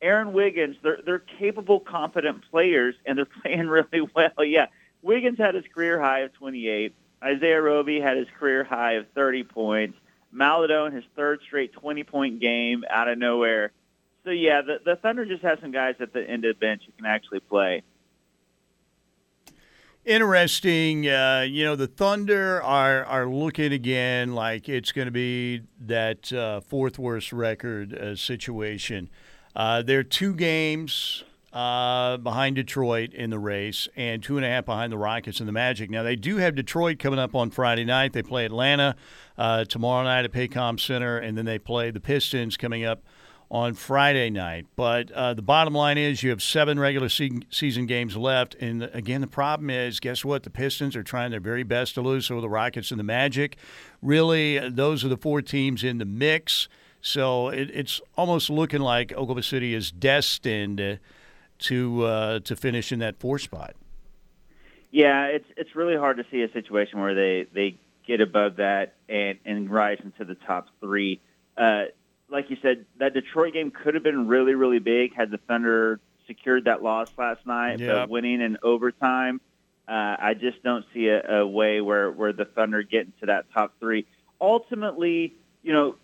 [0.00, 4.44] Aaron Wiggins, they're, they're capable, competent players, and they're playing really well.
[4.44, 4.66] Yeah,
[5.02, 6.94] Wiggins had his career high of 28.
[7.22, 9.98] Isaiah Roby had his career high of 30 points.
[10.30, 13.72] Maledon, his third straight 20-point game out of nowhere.
[14.24, 16.82] So, yeah, the, the Thunder just have some guys at the end of the bench
[16.86, 17.82] who can actually play.
[20.04, 21.08] Interesting.
[21.08, 26.30] Uh, you know, the Thunder are, are looking again like it's going to be that
[26.30, 29.08] uh, fourth worst record uh, situation.
[29.56, 34.66] Uh, they're two games uh, behind Detroit in the race and two and a half
[34.66, 35.88] behind the Rockets and the Magic.
[35.88, 38.12] Now, they do have Detroit coming up on Friday night.
[38.12, 38.96] They play Atlanta
[39.38, 43.02] uh, tomorrow night at Paycom Center, and then they play the Pistons coming up
[43.54, 44.66] on Friday night.
[44.74, 48.56] But uh, the bottom line is you have seven regular se- season games left.
[48.56, 50.42] And again, the problem is guess what?
[50.42, 52.26] The Pistons are trying their very best to lose.
[52.26, 53.56] So the Rockets and the Magic.
[54.02, 56.68] Really, those are the four teams in the mix.
[57.00, 60.98] So it, it's almost looking like Oklahoma City is destined
[61.60, 63.76] to uh, to finish in that four spot.
[64.90, 68.94] Yeah, it's it's really hard to see a situation where they, they get above that
[69.08, 71.20] and, and rise into the top three.
[71.56, 71.84] Uh,
[72.34, 76.00] like you said, that Detroit game could have been really, really big had the Thunder
[76.26, 77.88] secured that loss last night, Yep.
[77.94, 79.40] but winning in overtime.
[79.86, 83.46] Uh, I just don't see a, a way where, where the Thunder get into that
[83.54, 84.04] top three.
[84.40, 85.94] Ultimately, you know,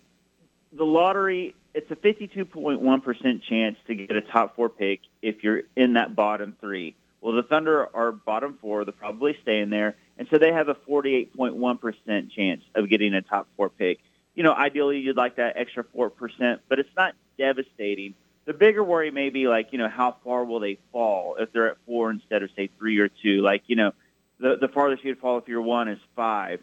[0.71, 5.93] the lottery, it's a 52.1% chance to get a top four pick if you're in
[5.93, 6.95] that bottom three.
[7.19, 8.85] Well, the Thunder are bottom four.
[8.85, 9.95] They're probably staying there.
[10.17, 13.99] And so they have a 48.1% chance of getting a top four pick.
[14.35, 18.15] You know, ideally you'd like that extra 4%, but it's not devastating.
[18.45, 21.71] The bigger worry may be like, you know, how far will they fall if they're
[21.71, 23.41] at four instead of, say, three or two?
[23.41, 23.91] Like, you know,
[24.39, 26.61] the, the farthest you'd fall if you're one is five.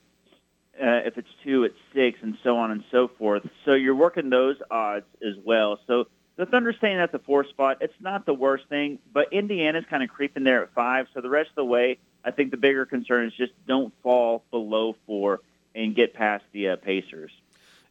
[0.81, 3.43] Uh, if it's two, it's six, and so on and so forth.
[3.65, 5.81] So you're working those odds as well.
[5.87, 9.85] So the Thunder staying at the four spot, it's not the worst thing, but Indiana's
[9.91, 11.09] kind of creeping there at five.
[11.13, 14.45] So the rest of the way, I think the bigger concern is just don't fall
[14.53, 15.41] below four
[15.75, 17.33] and get past the uh, Pacers.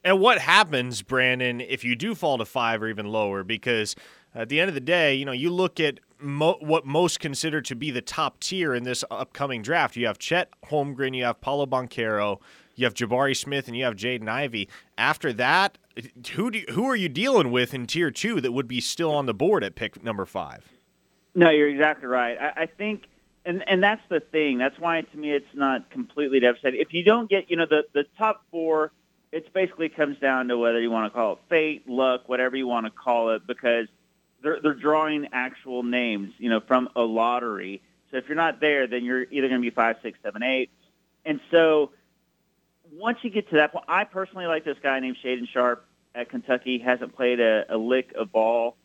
[0.07, 3.43] And what happens, Brandon, if you do fall to five or even lower?
[3.43, 3.93] Because
[4.33, 7.59] at the end of the day, you know, you look at mo- what most consider
[7.63, 9.97] to be the top tier in this upcoming draft.
[9.97, 12.39] You have Chet Holmgren, you have Paolo Banchero,
[12.75, 14.69] you have Jabari Smith, and you have Jaden Ivey.
[14.97, 15.77] After that,
[16.31, 19.13] who do you, who are you dealing with in tier two that would be still
[19.13, 20.69] on the board at pick number five?
[21.35, 22.37] No, you're exactly right.
[22.39, 23.07] I, I think,
[23.43, 24.57] and and that's the thing.
[24.57, 26.79] That's why to me it's not completely devastating.
[26.79, 28.93] If you don't get, you know, the the top four,
[29.31, 32.67] it basically comes down to whether you want to call it fate, luck, whatever you
[32.67, 33.87] want to call it, because
[34.41, 37.81] they're they're drawing actual names, you know, from a lottery.
[38.11, 40.69] So if you're not there, then you're either going to be five, six, seven, eight,
[41.25, 41.91] and so
[42.93, 45.85] once you get to that point, I personally like this guy named Shaedon Sharpe
[46.15, 46.79] at Kentucky.
[46.79, 48.77] Hasn't played a, a lick of ball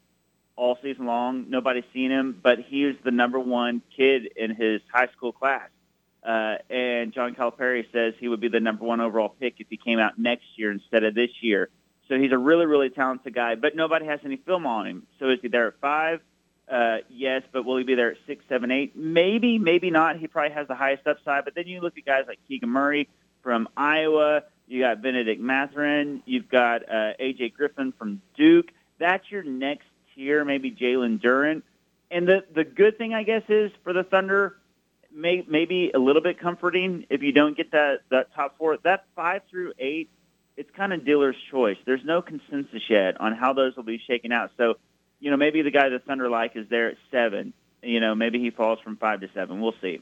[0.57, 1.47] all season long.
[1.49, 5.69] Nobody's seen him, but he the number one kid in his high school class.
[6.25, 9.77] Uh, and John Calipari says he would be the number one overall pick if he
[9.77, 11.69] came out next year instead of this year.
[12.09, 15.07] So he's a really, really talented guy, but nobody has any film on him.
[15.19, 16.21] So is he there at five?
[16.71, 18.95] Uh, yes, but will he be there at six, seven, eight?
[18.97, 20.19] Maybe, maybe not.
[20.19, 21.45] He probably has the highest upside.
[21.45, 23.09] But then you look at guys like Keegan Murray
[23.43, 24.45] from Iowa.
[24.69, 26.23] You got Bennedict Mathurin.
[26.25, 28.71] You've got uh, AJ Griffin from Duke.
[28.99, 30.45] That's your next tier.
[30.45, 31.63] Maybe Jalen Duren.
[32.11, 34.57] And the the good thing, I guess, is for the Thunder,
[35.15, 38.79] may, maybe a little bit comforting if you don't get that that top four.
[38.85, 40.11] That five through eight
[40.57, 41.77] it's kind of dealer's choice.
[41.87, 44.51] There's no consensus yet on how those will be shaken out.
[44.57, 44.75] So,
[45.21, 47.53] you know, maybe the guy the Thunder like is there at seven.
[47.83, 49.61] You know, maybe he falls from five to seven.
[49.61, 50.01] We'll see.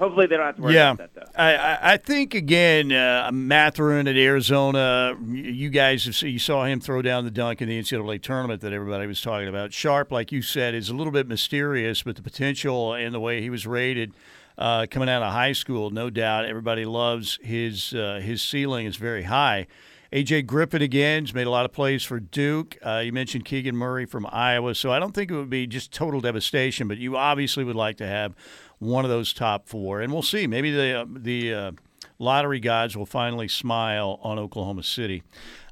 [0.00, 0.92] Hopefully, they don't have to worry yeah.
[0.92, 1.40] about that though.
[1.42, 5.14] I, I- think again, uh, Mathurin at Arizona.
[5.28, 8.62] You guys have seen, you saw him throw down the dunk in the NCAA tournament
[8.62, 9.74] that everybody was talking about.
[9.74, 13.42] Sharpe, like you said, is a little bit mysterious, but the potential and the way
[13.42, 14.14] he was rated
[14.56, 18.96] uh, coming out of high school, no doubt, everybody loves his uh, his ceiling is
[18.96, 19.66] very high.
[20.12, 22.76] AJ Griffin again has made a lot of plays for Duke.
[22.84, 25.92] Uh, you mentioned Keegan Murray from Iowa, so I don't think it would be just
[25.92, 28.34] total devastation, but you obviously would like to have
[28.80, 30.48] one of those top four, and we'll see.
[30.48, 31.72] Maybe the uh, the uh,
[32.18, 35.22] lottery gods will finally smile on Oklahoma City.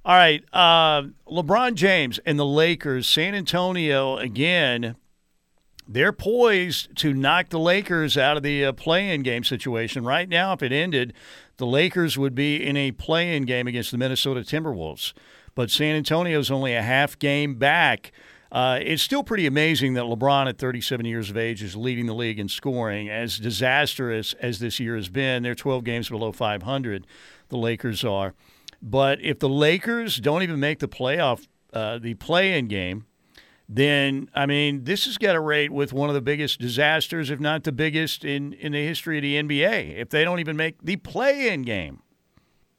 [0.05, 4.94] All right, uh, LeBron James and the Lakers, San Antonio again.
[5.90, 10.05] They're poised to knock the Lakers out of the uh, play-in game situation.
[10.05, 11.14] Right now, if it ended,
[11.57, 15.14] the Lakers would be in a play-in game against the Minnesota Timberwolves.
[15.55, 18.12] But San Antonio's only a half game back.
[18.50, 22.14] Uh, it's still pretty amazing that LeBron, at 37 years of age, is leading the
[22.14, 23.08] league in scoring.
[23.08, 27.06] As disastrous as this year has been, they're 12 games below 500.
[27.48, 28.34] The Lakers are.
[28.80, 33.06] But if the Lakers don't even make the playoff, uh, the play-in game,
[33.68, 37.38] then I mean, this has got to rate with one of the biggest disasters, if
[37.38, 39.98] not the biggest, in in the history of the NBA.
[39.98, 42.00] If they don't even make the play-in game,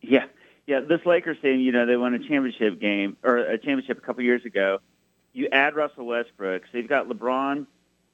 [0.02, 0.26] Yeah,
[0.66, 0.80] yeah.
[0.80, 4.24] This Lakers team, you know, they won a championship game or a championship a couple
[4.24, 4.80] years ago.
[5.34, 7.68] You add Russell Westbrook, so you've got LeBron,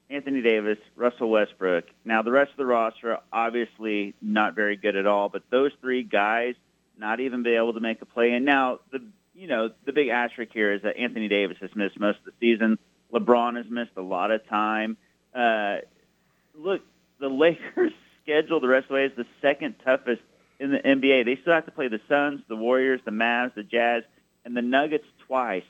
[0.09, 1.85] Anthony Davis, Russell Westbrook.
[2.03, 6.03] Now the rest of the roster, obviously not very good at all, but those three
[6.03, 6.55] guys
[6.97, 8.31] not even be able to make a play.
[8.31, 8.99] And now the
[9.33, 12.33] you know the big asterisk here is that Anthony Davis has missed most of the
[12.39, 12.77] season.
[13.13, 14.97] LeBron has missed a lot of time.
[15.33, 15.77] Uh,
[16.53, 16.81] look,
[17.19, 17.91] the Lakers'
[18.23, 20.21] schedule the rest of the way is the second toughest
[20.59, 21.25] in the NBA.
[21.25, 24.03] They still have to play the Suns, the Warriors, the Mavs, the Jazz,
[24.45, 25.63] and the Nuggets twice.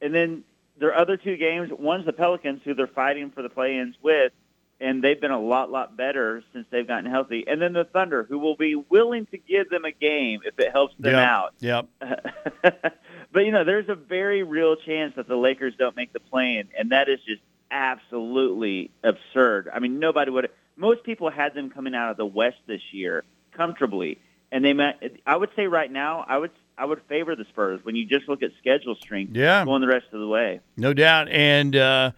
[0.00, 0.44] And then
[0.78, 4.32] their other two games, one's the Pelicans, who they're fighting for the play-ins with,
[4.80, 7.44] and they've been a lot, lot better since they've gotten healthy.
[7.48, 10.70] And then the Thunder, who will be willing to give them a game if it
[10.70, 11.54] helps them Yep, out.
[11.58, 11.86] Yep.
[13.32, 16.68] but you know, there's a very real chance that the Lakers don't make the play-in,
[16.78, 19.68] and that is just absolutely absurd.
[19.72, 20.50] I mean, nobody would.
[20.76, 24.18] Most people had them coming out of the West this year comfortably,
[24.52, 25.02] and they met.
[25.26, 28.28] I would say right now, I would I would favor the Spurs when you just
[28.28, 29.34] look at schedule strength.
[29.36, 29.64] Yeah.
[29.64, 30.60] going the rest of the way.
[30.76, 31.28] No doubt.
[31.28, 32.12] And uh,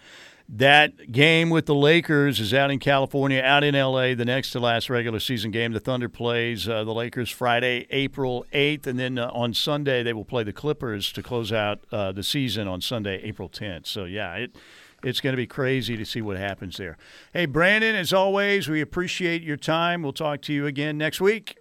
[0.49, 4.61] that game with the Lakers is out in California, out in L.A., the next to
[4.61, 5.73] last regular season game.
[5.73, 8.87] The Thunder plays uh, the Lakers Friday, April 8th.
[8.87, 12.23] And then uh, on Sunday, they will play the Clippers to close out uh, the
[12.23, 13.87] season on Sunday, April 10th.
[13.87, 14.57] So, yeah, it.
[15.03, 16.99] It's going to be crazy to see what happens there.
[17.33, 20.03] Hey, Brandon, as always, we appreciate your time.
[20.03, 21.60] We'll talk to you again next week.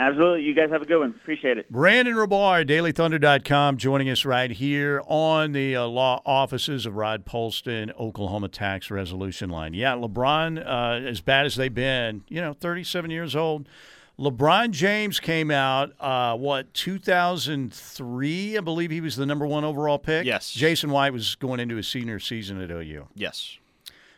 [0.00, 1.10] Absolutely, you guys have a good one.
[1.10, 1.70] Appreciate it.
[1.70, 7.94] Brandon Rahbar, dailythunder.com, joining us right here on the uh, law offices of Rod Polston,
[7.98, 9.74] Oklahoma Tax Resolution Line.
[9.74, 13.68] Yeah, LeBron, uh, as bad as they've been, you know, 37 years old.
[14.18, 18.56] LeBron James came out, uh, what, 2003?
[18.56, 20.24] I believe he was the number one overall pick.
[20.24, 20.50] Yes.
[20.50, 23.08] Jason White was going into his senior season at OU.
[23.14, 23.58] Yes.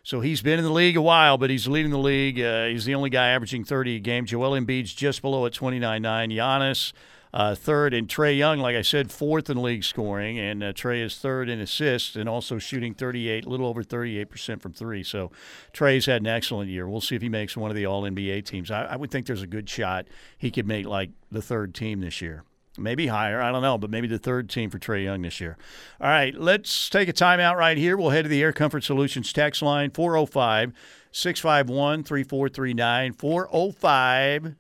[0.03, 2.41] So he's been in the league a while, but he's leading the league.
[2.41, 4.27] Uh, he's the only guy averaging 30 a game.
[4.27, 6.03] Joel Embiid's just below at 29.9.
[6.37, 6.93] Giannis
[7.35, 11.03] uh, third, and Trae Young, like I said, fourth in league scoring, and uh, Trae
[11.03, 15.03] is third in assists and also shooting 38, a little over 38 percent from three.
[15.03, 15.31] So
[15.73, 16.87] Trae's had an excellent year.
[16.89, 18.71] We'll see if he makes one of the All NBA teams.
[18.71, 22.01] I, I would think there's a good shot he could make like the third team
[22.01, 22.45] this year.
[22.79, 25.59] Maybe higher, I don't know, but maybe the third team for Trae Young this year.
[26.01, 27.99] All right, let's take a timeout right here.
[27.99, 30.73] We'll head to the Air Comfort Solutions text line 405
[31.11, 33.13] 651 3439.
[33.13, 34.55] 405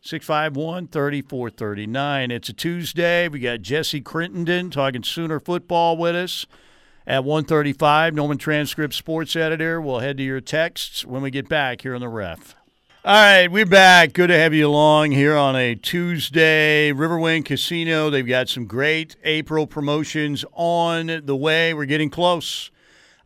[0.00, 2.30] 651 3439.
[2.32, 3.28] It's a Tuesday.
[3.28, 6.46] We got Jesse Crittenden talking Sooner football with us
[7.06, 8.12] at 135.
[8.12, 9.80] Norman Transcript Sports Editor.
[9.80, 12.56] We'll head to your texts when we get back here on the ref.
[13.04, 14.12] All right, we're back.
[14.12, 16.92] Good to have you along here on a Tuesday.
[16.92, 21.74] Riverwind Casino, they've got some great April promotions on the way.
[21.74, 22.70] We're getting close.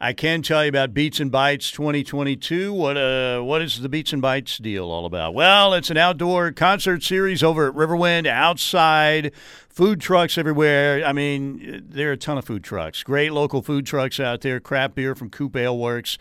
[0.01, 2.73] I can tell you about Beats and Bites 2022.
[2.73, 5.35] What uh, what is the Beats and Bites deal all about?
[5.35, 9.33] Well, it's an outdoor concert series over at Riverwind, outside,
[9.69, 11.05] food trucks everywhere.
[11.05, 13.03] I mean, there are a ton of food trucks.
[13.03, 14.59] Great local food trucks out there.
[14.59, 16.17] Craft beer from Coop Ale Works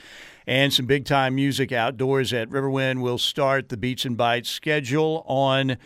[0.47, 3.01] and some big time music outdoors at Riverwind.
[3.01, 5.77] We'll start the Beats and Bites schedule on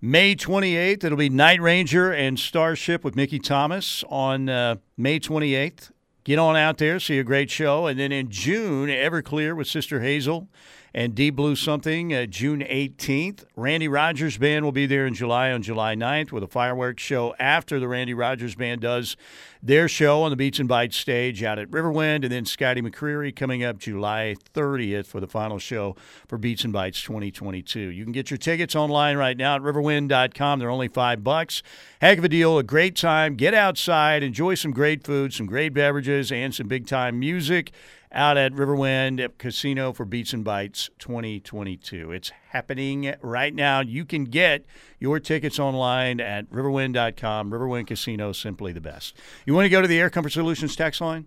[0.00, 1.04] May 28th.
[1.04, 5.90] It'll be Night Ranger and Starship with Mickey Thomas on uh, May 28th.
[6.24, 7.86] Get on out there, see a great show.
[7.86, 10.48] And then in June, Everclear with Sister Hazel
[10.92, 13.44] and Deep Blue Something uh, June 18th.
[13.56, 17.34] Randy Rogers Band will be there in July on July 9th with a fireworks show
[17.38, 19.16] after the Randy Rogers Band does
[19.62, 23.34] their show on the Beats and Bites stage out at Riverwind, and then Scotty McCreery
[23.34, 27.78] coming up July 30th for the final show for Beats and Bites 2022.
[27.78, 30.58] You can get your tickets online right now at riverwind.com.
[30.58, 31.62] They're only five bucks.
[32.00, 33.34] Heck of a deal, a great time.
[33.34, 37.70] Get outside, enjoy some great food, some great beverages, and some big time music
[38.12, 42.10] out at Riverwind Casino for Beats and Bites 2022.
[42.12, 43.80] It's happening right now.
[43.80, 44.64] You can get
[44.98, 47.50] your tickets online at riverwind.com.
[47.50, 49.16] Riverwind Casino, simply the best.
[49.46, 51.26] You want to go to the Air Comfort Solutions text line?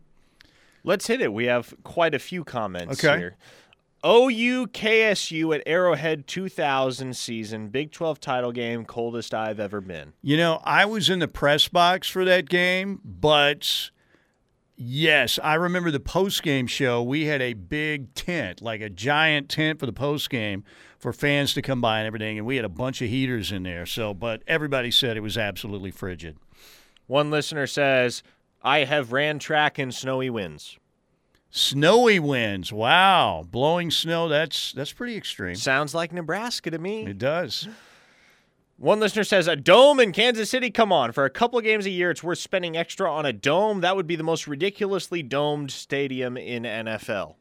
[0.84, 1.32] Let's hit it.
[1.32, 3.18] We have quite a few comments Okay.
[3.18, 3.36] here.
[4.06, 10.12] OU KSU at Arrowhead 2000 season, Big 12 title game, coldest I've ever been.
[10.22, 13.92] You know, I was in the press box for that game, but
[14.76, 17.02] yes, I remember the post game show.
[17.04, 20.64] We had a big tent, like a giant tent for the post game
[21.00, 23.64] for fans to come by and everything, and we had a bunch of heaters in
[23.64, 23.86] there.
[23.86, 26.38] So, but everybody said it was absolutely frigid.
[27.08, 28.24] One listener says,
[28.62, 30.78] I have ran track in snowy winds.
[31.52, 34.28] Snowy winds, wow, blowing snow.
[34.28, 35.56] That's that's pretty extreme.
[35.56, 37.06] Sounds like Nebraska to me.
[37.06, 37.68] It does.
[38.78, 40.70] One listener says, a dome in Kansas City?
[40.72, 41.12] Come on.
[41.12, 43.82] For a couple of games a year, it's worth spending extra on a dome.
[43.82, 47.36] That would be the most ridiculously domed stadium in NFL.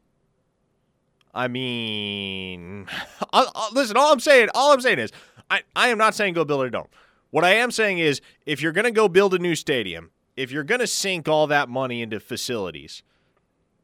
[1.33, 2.85] I mean,
[3.33, 5.11] I, I- listen, all I'm saying, all I'm saying is,
[5.49, 6.87] I, I am not saying go build a dome.
[7.31, 10.51] What I am saying is, if you're going to go build a new stadium, if
[10.51, 13.01] you're going to sink all that money into facilities,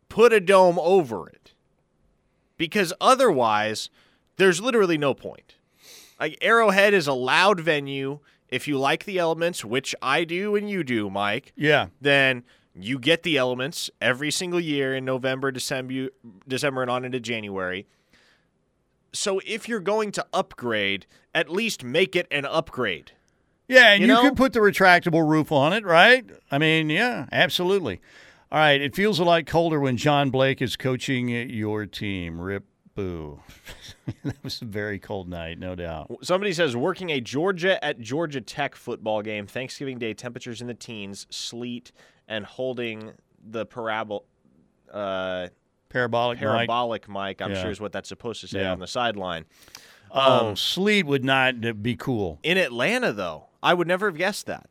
[0.07, 1.53] put a dome over it.
[2.57, 3.89] Because otherwise,
[4.37, 5.55] there's literally no point.
[6.19, 8.19] Like Arrowhead is a loud venue.
[8.49, 11.87] If you like the elements, which I do and you do, Mike, Yeah.
[12.01, 12.43] then
[12.75, 16.09] you get the elements every single year in November, December,
[16.47, 17.85] December and on into January.
[19.11, 23.11] So if you're going to upgrade, at least make it an upgrade.
[23.67, 24.21] Yeah, and You you, know?
[24.21, 26.25] could put the retractable roof on it, right?
[26.51, 28.01] I mean, yeah, absolutely.
[28.51, 32.39] All right, it feels a lot colder when John Blake is coaching your team.
[32.41, 32.65] Rip
[32.99, 33.39] boo.
[34.23, 36.11] that was a very cold night, no doubt.
[36.21, 40.73] Somebody says working a Georgia at Georgia Tech football game, Thanksgiving Day, temperatures in the
[40.73, 41.91] teens, sleet,
[42.27, 43.11] and holding
[43.43, 44.23] the parabol,
[44.91, 45.47] uh,
[45.89, 46.47] Parabolic, mic.
[46.47, 47.41] parabolic mic.
[47.41, 47.61] I'm Yeah.
[47.61, 48.71] sure is what that's supposed to say Yeah.
[48.73, 49.45] on the sideline.
[50.11, 52.39] Oh, sleet would not be cool.
[52.43, 54.69] In Atlanta, though, I would never have guessed that.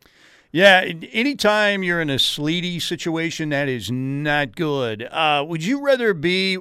[0.53, 0.81] Yeah,
[1.13, 5.03] anytime you're in a sleety situation, that is not good.
[5.05, 6.59] Uh, would you rather be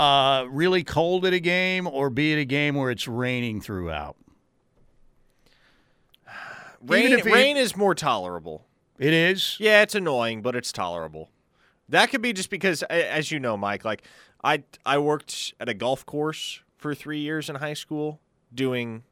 [0.00, 4.16] uh, really cold at a game or be at a game where it's raining throughout?
[6.82, 8.64] Rain, if it- rain is more tolerable.
[8.98, 9.56] It is.
[9.58, 11.30] Yeah, it's annoying, but it's tolerable.
[11.88, 14.02] That could be just because, as you know, Mike, like
[14.44, 18.20] I I worked at a golf course for three years in high school
[18.54, 19.02] doing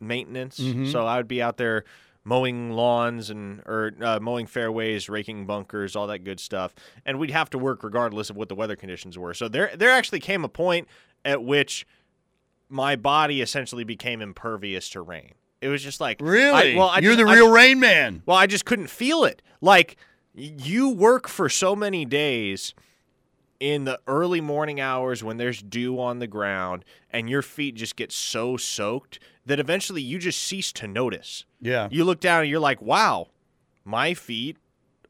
[0.00, 0.56] maintenance.
[0.90, 1.84] So I would be out there
[2.28, 6.74] mowing lawns and or uh, mowing fairways, raking bunkers, all that good stuff,
[7.06, 9.32] and we'd have to work regardless of what the weather conditions were.
[9.34, 10.86] So there there actually came a point
[11.24, 11.86] at which
[12.68, 15.32] my body essentially became impervious to rain.
[15.60, 16.74] It was just like Really?
[16.74, 18.22] I, well, I you're just- the I- real rain man.
[18.26, 19.40] well, I just couldn't feel it.
[19.60, 19.96] Like
[20.34, 22.74] you work for so many days
[23.58, 27.96] in the early morning hours when there's dew on the ground and your feet just
[27.96, 29.18] get so soaked
[29.48, 31.44] that eventually you just cease to notice.
[31.60, 31.88] Yeah.
[31.90, 33.28] You look down and you're like, "Wow,
[33.84, 34.56] my feet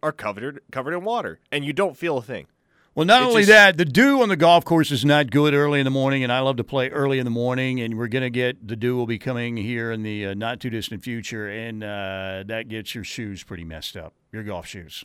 [0.03, 2.47] are covered covered in water." And you don't feel a thing.
[2.95, 5.55] Well, not It only just- that, the dew on the golf course is not good
[5.55, 7.81] early in the morning, and I love to play early in the morning.
[7.81, 10.59] And we're going to get the dew will be coming here in the uh, not
[10.59, 15.05] too distant future, and uh, that gets your shoes pretty messed up, your golf shoes.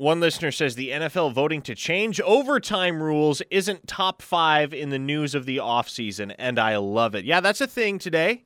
[0.00, 4.98] One listener says the NFL voting to change overtime rules isn't top five in the
[4.98, 7.26] news of the offseason, and I love it.
[7.26, 8.44] Yeah, that's a thing today.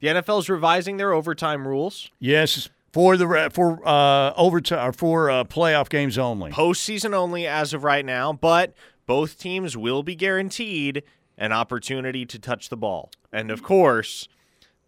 [0.00, 2.10] The NFL's revising their overtime rules.
[2.18, 6.50] Yes, for the for uh, overtime or for uh, playoff games only.
[6.50, 8.74] Postseason only as of right now, but
[9.06, 11.04] both teams will be guaranteed
[11.38, 13.12] an opportunity to touch the ball.
[13.32, 14.26] And of course,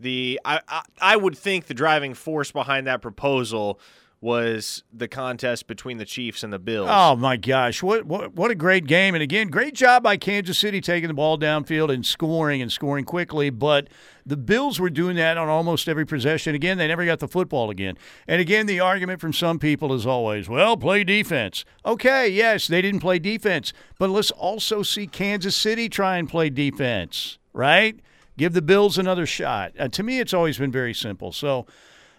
[0.00, 3.78] the I, I, I would think the driving force behind that proposal
[4.24, 6.88] was the contest between the Chiefs and the Bills.
[6.90, 9.14] Oh my gosh, what what what a great game!
[9.14, 13.04] And again, great job by Kansas City taking the ball downfield and scoring and scoring
[13.04, 13.50] quickly.
[13.50, 13.88] But
[14.24, 16.54] the Bills were doing that on almost every possession.
[16.54, 17.98] Again, they never got the football again.
[18.26, 22.80] And again, the argument from some people is always, "Well, play defense." Okay, yes, they
[22.80, 28.00] didn't play defense, but let's also see Kansas City try and play defense, right?
[28.38, 29.72] Give the Bills another shot.
[29.78, 31.30] Uh, to me, it's always been very simple.
[31.30, 31.66] So.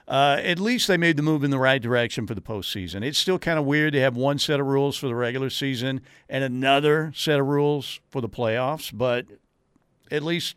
[0.07, 3.03] Uh, at least they made the move in the right direction for the postseason.
[3.03, 6.01] It's still kind of weird to have one set of rules for the regular season
[6.29, 9.25] and another set of rules for the playoffs, but
[10.11, 10.55] at least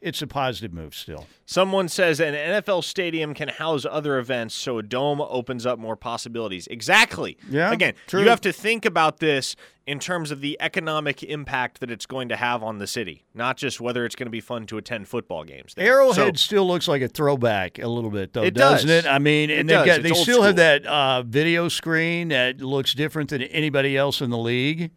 [0.00, 1.26] it's a positive move still.
[1.44, 5.96] Someone says an NFL stadium can house other events, so a dome opens up more
[5.96, 6.66] possibilities.
[6.68, 7.36] Exactly.
[7.50, 8.22] Yeah, Again, true.
[8.22, 12.28] you have to think about this in terms of the economic impact that it's going
[12.28, 15.08] to have on the city, not just whether it's going to be fun to attend
[15.08, 15.74] football games.
[15.74, 15.94] there.
[15.94, 19.04] Arrowhead So- still looks like a throwback a little bit, though, It doesn't does.
[19.04, 19.08] it?
[19.08, 19.86] I mean, It and does.
[19.86, 24.30] got they still have that uh, video screen that looks different than anybody else in
[24.30, 24.90] the league,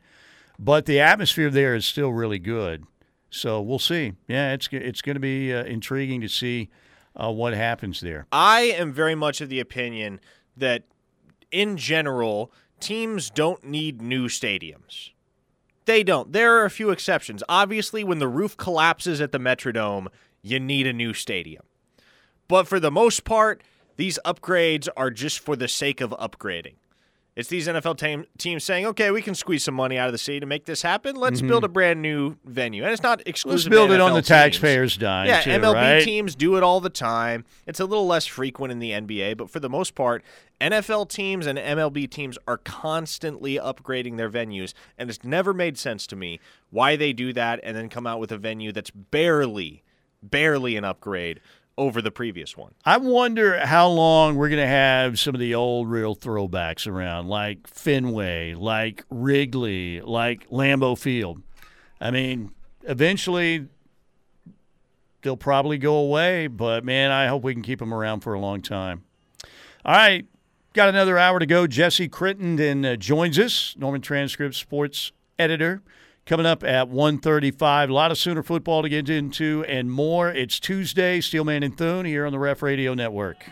[0.60, 2.84] but the atmosphere there is still really good.
[3.32, 4.14] So we'll see.
[4.28, 6.70] Yeah, it's it's going to be uh, intriguing to see
[7.16, 8.28] uh, what happens there.
[8.32, 10.20] I am very much of the opinion
[10.56, 10.84] that,
[11.50, 15.12] in general, teams don't need new stadiums.
[15.86, 16.34] They don't.
[16.34, 17.42] There are a few exceptions.
[17.50, 20.08] Obviously, when the roof collapses at the Metrodome,
[20.42, 21.64] you need a new stadium.
[22.48, 23.64] But for the most part,
[23.96, 26.76] these upgrades are just for the sake of upgrading.
[27.34, 30.18] It's these NFL team, teams saying, okay, we can squeeze some money out of the
[30.18, 31.16] city to make this happen.
[31.16, 31.48] Let's mm-hmm.
[31.48, 32.84] build a brand new venue.
[32.84, 33.72] And it's not exclusive.
[33.72, 34.28] Let's build it on the teams.
[34.28, 35.28] taxpayers' dime.
[35.28, 36.04] Yeah, too, MLB right?
[36.04, 37.46] teams do it all the time.
[37.66, 40.26] It's a little less frequent in the NBA, but for the most part,
[40.60, 46.06] NFL teams and MLB teams are constantly upgrading their venues, and it's never made sense
[46.08, 49.84] to me why they do that and then come out with a venue that's barely,
[50.22, 51.40] barely an upgrade
[51.82, 52.76] over the previous one.
[52.86, 57.28] I wonder how long we're going to have some of the old real throwbacks around,
[57.28, 61.42] like Fenway, like Wrigley, like Lambeau Field.
[62.00, 62.52] I mean,
[62.84, 63.66] eventually
[65.24, 68.40] they'll probably go away, but man, I hope we can keep them around for a
[68.40, 69.02] long time.
[69.84, 70.28] All right,
[70.74, 71.66] got another hour to go.
[71.66, 75.82] Jesse Crittenden uh, joins us, Norman Transcript Sports editor.
[76.26, 77.90] Coming up at 1.35.
[77.90, 80.30] A lot of Sooner football to get into and more.
[80.30, 83.52] It's Tuesday, Steelman and Thune here on the Ref Radio Network.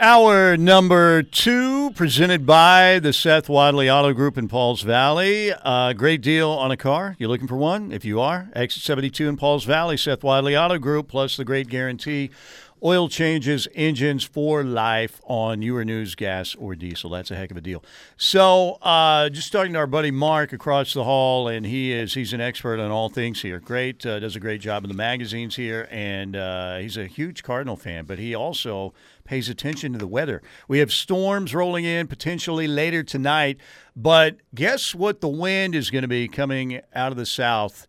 [0.00, 5.52] Hour number two, presented by the Seth Wadley Auto Group in Pauls Valley.
[5.52, 7.16] Uh, great deal on a car.
[7.18, 7.90] You're looking for one?
[7.90, 11.66] If you are, exit 72 in Pauls Valley, Seth Wadley Auto Group, plus the great
[11.66, 12.30] guarantee.
[12.82, 17.10] Oil changes, engines for life on your news, gas, or diesel.
[17.10, 17.82] That's a heck of a deal.
[18.16, 22.32] So, uh, just talking to our buddy Mark across the hall, and he is he's
[22.32, 23.58] an expert on all things here.
[23.58, 27.42] Great, uh, does a great job in the magazines here, and uh, he's a huge
[27.42, 28.04] Cardinal fan.
[28.04, 30.40] But he also pays attention to the weather.
[30.68, 33.58] We have storms rolling in potentially later tonight,
[33.96, 35.20] but guess what?
[35.20, 37.88] The wind is going to be coming out of the south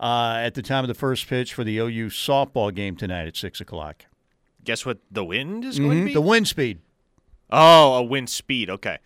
[0.00, 3.36] uh, at the time of the first pitch for the OU softball game tonight at
[3.36, 4.06] six o'clock.
[4.70, 6.14] Guess what the wind is going to Mhm, be?
[6.14, 6.78] The wind speed.
[7.50, 8.70] oh, a wind speed.
[8.70, 8.98] Okay.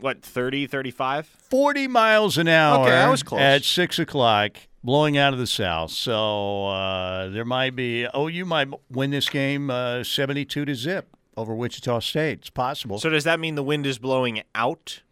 [0.00, 1.26] What, 30, 35?
[1.28, 3.40] 40 miles an hour Okay, I was close.
[3.40, 5.92] at 6 o'clock, blowing out of the south.
[5.92, 11.06] So uh, there might be, oh, you might win this game uh, 72 to zip
[11.36, 12.40] over Wichita State.
[12.40, 12.98] It's possible.
[12.98, 15.02] So does that mean the wind is blowing out?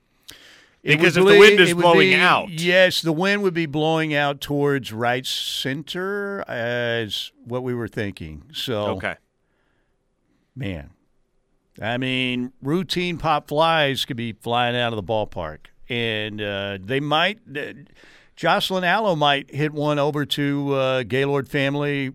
[0.83, 4.13] It because if the wind is blowing be- out- Yes, the wind would be blowing
[4.13, 8.43] out towards right center, as what we were thinking.
[8.53, 9.15] So, Okay.
[10.59, 10.91] Man,
[11.81, 16.99] I mean, routine pop flies could be flying out of the ballpark, and uh, they
[16.99, 17.39] might.
[17.57, 17.75] Uh,
[18.35, 22.13] Jocelyn Alo might hit one over to uh, Gaylord Family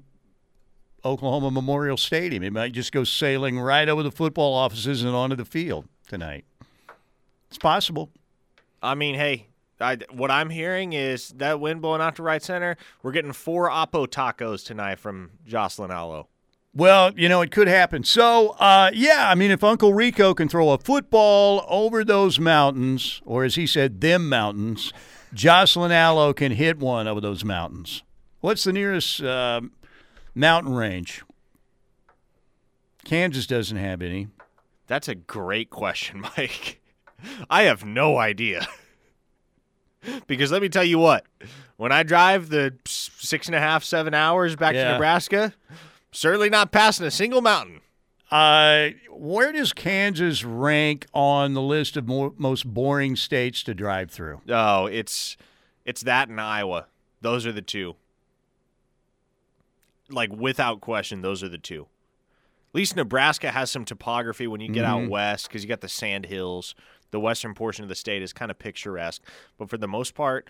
[1.06, 2.44] Oklahoma Memorial Stadium.
[2.44, 6.44] It might just go sailing right over the football offices and onto the field tonight.
[7.48, 8.10] It's possible.
[8.82, 9.48] I mean, hey,
[9.80, 12.76] I, what I'm hearing is that wind blowing out to right center.
[13.04, 16.28] We're getting four Oppo tacos tonight from Jocelyn Alo.
[16.76, 18.04] Well, you know, it could happen.
[18.04, 23.22] So, uh, yeah, I mean, if Uncle Rico can throw a football over those mountains,
[23.26, 24.92] or as he said, them mountains,
[25.34, 28.02] Jocelyn Alo can hit one over those mountains.
[28.40, 29.62] What's the nearest uh,
[30.34, 31.22] mountain range?
[33.06, 34.28] Kansas doesn't have any.
[34.88, 36.82] That's a great question, Mike.
[37.50, 38.68] I have no idea.
[40.28, 41.26] because let me tell you what,
[41.78, 44.86] when I drive the six and a half, seven hours back Yeah.
[44.86, 45.54] to Nebraska,
[46.14, 47.82] certainly not passing a single mountain.
[48.32, 54.10] Uh, where does Kansas rank on the list of more, most boring states to drive
[54.10, 54.42] through?
[54.50, 55.38] Oh, it's
[55.86, 56.88] it's that and Iowa.
[57.22, 57.96] Those are the two.
[60.10, 61.88] Like without question, those are the two.
[62.72, 65.90] At least Nebraska has some topography when you get out west because you got the
[65.90, 66.74] sand hills.
[67.12, 69.22] The western portion of the state is kind of picturesque,
[69.60, 70.50] but for the most part,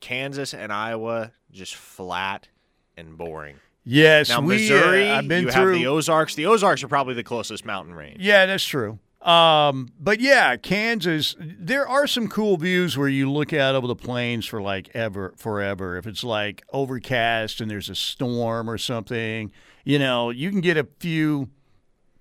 [0.00, 2.48] Kansas and Iowa just flat
[2.96, 3.60] and boring.
[3.84, 6.34] Yes, Now we, uh, Missouri, I've been you through have the Ozarks.
[6.34, 8.16] The Ozarks are probably the closest mountain range.
[8.20, 8.98] Yeah, that's true.
[9.20, 13.96] Um, but yeah, Kansas, there are some cool views where you look out over the
[13.96, 15.96] plains for like ever, forever.
[15.96, 19.50] If it's like overcast and there's a storm or something,
[19.82, 21.48] you know, you can get a few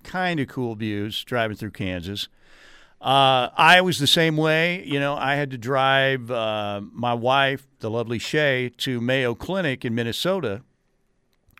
[0.03, 2.29] kind of cool views driving through Kansas.
[3.01, 4.85] Uh, I was the same way.
[4.85, 9.83] You know, I had to drive uh, my wife, the lovely Shay, to Mayo Clinic
[9.83, 10.61] in Minnesota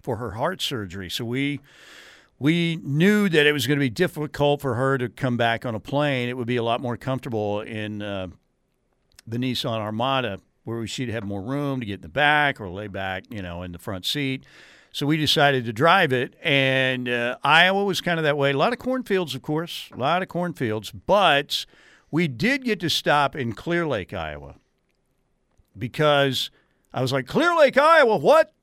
[0.03, 1.09] for her heart surgery.
[1.09, 1.61] So we
[2.37, 5.73] we knew that it was going to be difficult for her to come back on
[5.75, 6.27] a plane.
[6.27, 8.27] It would be a lot more comfortable in uh,
[9.25, 12.87] the Nissan Armada, where she'd have more room to get in the back or lay
[12.87, 14.43] back, you know, in the front seat.
[14.91, 18.51] So we decided to drive it, and uh, Iowa was kind of that way.
[18.51, 21.65] A lot of cornfields, of course, a lot of cornfields, but
[22.11, 24.55] we did get to stop in Clear Lake, Iowa,
[25.75, 26.51] because
[26.93, 28.53] I was like, Clear Lake, Iowa, what?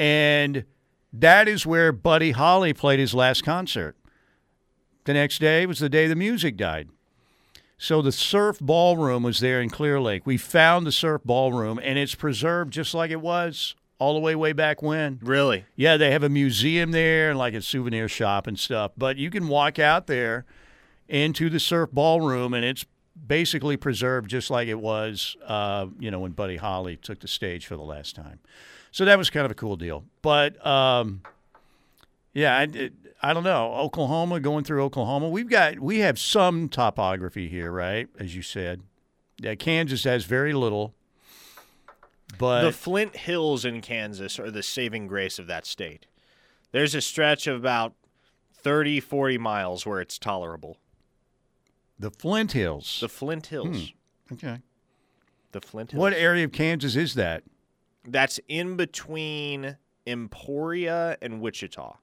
[0.00, 0.64] And
[1.12, 3.96] that is where Buddy Holly played his last concert.
[5.04, 6.88] The next day was the day the music died.
[7.76, 10.26] So the surf ballroom was there in Clear Lake.
[10.26, 14.34] We found the surf ballroom, and it's preserved just like it was all the way
[14.34, 15.18] way back when.
[15.22, 15.66] Really?
[15.76, 18.92] Yeah, they have a museum there and like a souvenir shop and stuff.
[18.96, 20.46] But you can walk out there
[21.08, 22.86] into the surf ballroom, and it's
[23.26, 27.66] basically preserved just like it was, uh, you know, when Buddy Holly took the stage
[27.66, 28.40] for the last time.
[28.90, 30.04] So that was kind of a cool deal.
[30.22, 31.22] But um,
[32.32, 33.74] yeah, I, it, I don't know.
[33.74, 38.08] Oklahoma, going through Oklahoma, we've got we have some topography here, right?
[38.18, 38.82] As you said,
[39.38, 40.94] yeah, Kansas has very little.
[42.38, 46.06] But the Flint Hills in Kansas are the saving grace of that state.
[46.72, 47.94] There's a stretch of about
[48.54, 50.76] 30, 40 miles where it's tolerable.
[51.98, 52.98] the Flint Hills.
[53.00, 53.92] The Flint Hills.
[54.32, 54.58] okay.
[55.52, 56.00] The Flint Hills.
[56.00, 57.42] What area of Kansas is that?
[58.06, 59.76] That's in between
[60.06, 61.96] Emporia and Wichita.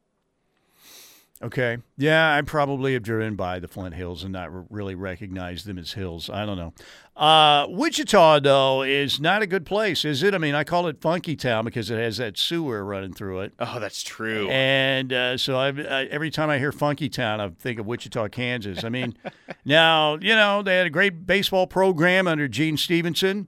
[1.39, 1.78] Okay.
[1.98, 5.93] Yeah, I probably have driven by the Flint Hills and not really recognized them as
[5.93, 6.32] hills.
[6.32, 6.74] I don't know.
[7.16, 10.34] Uh, Wichita, though, is not a good place, is it?
[10.34, 13.54] I mean, I call it Funky Town because it has that sewer running through it.
[13.60, 14.50] Oh, that's true.
[14.50, 18.30] And uh, so I've, I, every time I hear Funky Town, I think of Wichita,
[18.30, 18.84] Kansas.
[18.84, 19.16] I mean,
[19.66, 23.48] now, you know, they had a great baseball program under Gene Stephenson,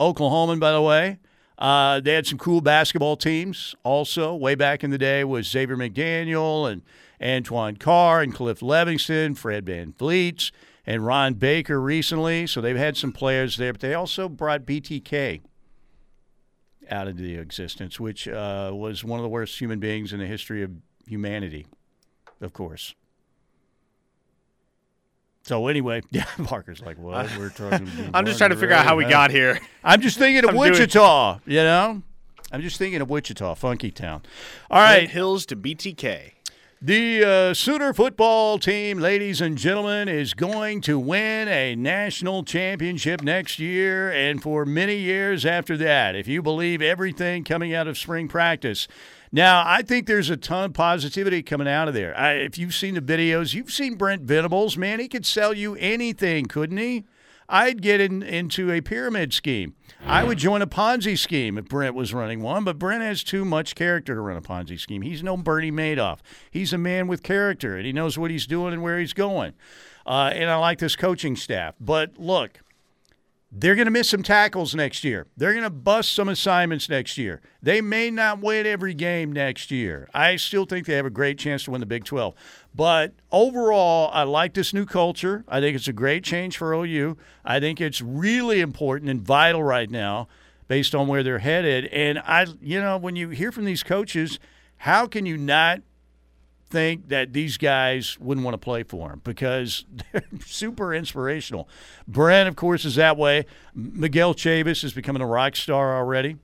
[0.00, 1.18] Oklahoman, by the way.
[1.58, 4.34] Uh, they had some cool basketball teams also.
[4.34, 6.82] Way back in the day was Xavier McDaniel and
[7.22, 10.50] Antoine Carr and Cliff Levingston, Fred VanVleet,
[10.84, 12.46] and Ron Baker recently.
[12.46, 15.40] So they've had some players there, but they also brought BTK
[16.90, 20.26] out into the existence, which uh, was one of the worst human beings in the
[20.26, 20.72] history of
[21.06, 21.66] humanity,
[22.40, 22.94] of course.
[25.46, 27.30] So anyway, yeah, Parker's like, "What?
[27.38, 29.60] We're talking." I'm just trying to figure out how we got here.
[29.84, 31.38] I'm just thinking of I'm doing- Wichita.
[31.46, 32.02] You know,
[32.52, 34.22] I'm just thinking of Wichita, Funky Town.
[34.70, 36.32] All right, Flint Hills to BTK.
[36.82, 43.22] the uh, Sooner football team, ladies and gentlemen, is going to win a national championship
[43.22, 47.96] next year and for many years after that, if you believe everything coming out of
[47.96, 48.88] spring practice.
[49.32, 52.16] Now, I think there's a ton of positivity coming out of there.
[52.16, 55.74] I, if you've seen the videos, you've seen Brent Venables, man, he could sell you
[55.76, 57.04] anything, couldn't he?
[57.48, 59.74] I'd get in, into a pyramid scheme.
[60.04, 63.44] I would join a Ponzi scheme if Brent was running one, but Brent has too
[63.44, 65.02] much character to run a Ponzi scheme.
[65.02, 66.18] He's no Bernie Madoff.
[66.50, 69.54] He's a man with character, and he knows what he's doing and where he's going.
[70.04, 71.74] Uh, and I like this coaching staff.
[71.80, 72.62] But look,
[73.52, 75.26] they're going to miss some tackles next year.
[75.36, 77.40] They're going to bust some assignments next year.
[77.62, 80.08] They may not win every game next year.
[80.12, 82.34] I still think they have a great chance to win the Big 12.
[82.74, 85.44] But overall, I like this new culture.
[85.48, 87.16] I think it's a great change for OU.
[87.44, 90.28] I think it's really important and vital right now
[90.68, 91.86] based on where they're headed.
[91.86, 94.38] And I you know, when you hear from these coaches,
[94.78, 95.82] how can you not
[96.68, 101.68] think that these guys wouldn't want to play for him because they're super inspirational.
[102.06, 103.46] Brent, of course, is that way.
[103.74, 106.36] Miguel Chavis is becoming a rock star already.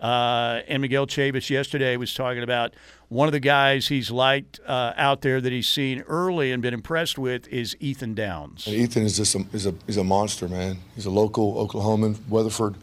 [0.00, 2.72] Uh, and Miguel Chavis yesterday was talking about
[3.08, 6.74] one of the guys he's liked uh, out there that he's seen early and been
[6.74, 8.66] impressed with is Ethan Downs.
[8.66, 10.78] And Ethan is just a, is a is a monster, man.
[10.94, 12.76] He's a local Oklahoman, Weatherford.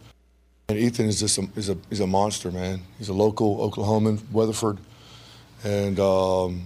[0.68, 2.82] And Ethan is just a, is a is a monster, man.
[2.98, 4.80] He's a local Oklahoman, Weatherford,
[5.64, 6.66] and um,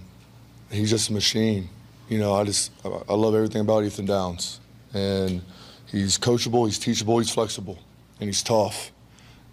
[0.70, 1.68] he's just a machine.
[2.08, 4.60] You know, I just I love everything about Ethan Downs,
[4.92, 5.42] and
[5.86, 7.78] he's coachable, he's teachable, he's flexible,
[8.18, 8.92] and he's tough.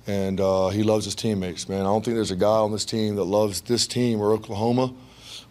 [0.08, 1.82] And uh, he loves his teammates, man.
[1.82, 4.94] I don't think there's a guy on this team that loves this team or Oklahoma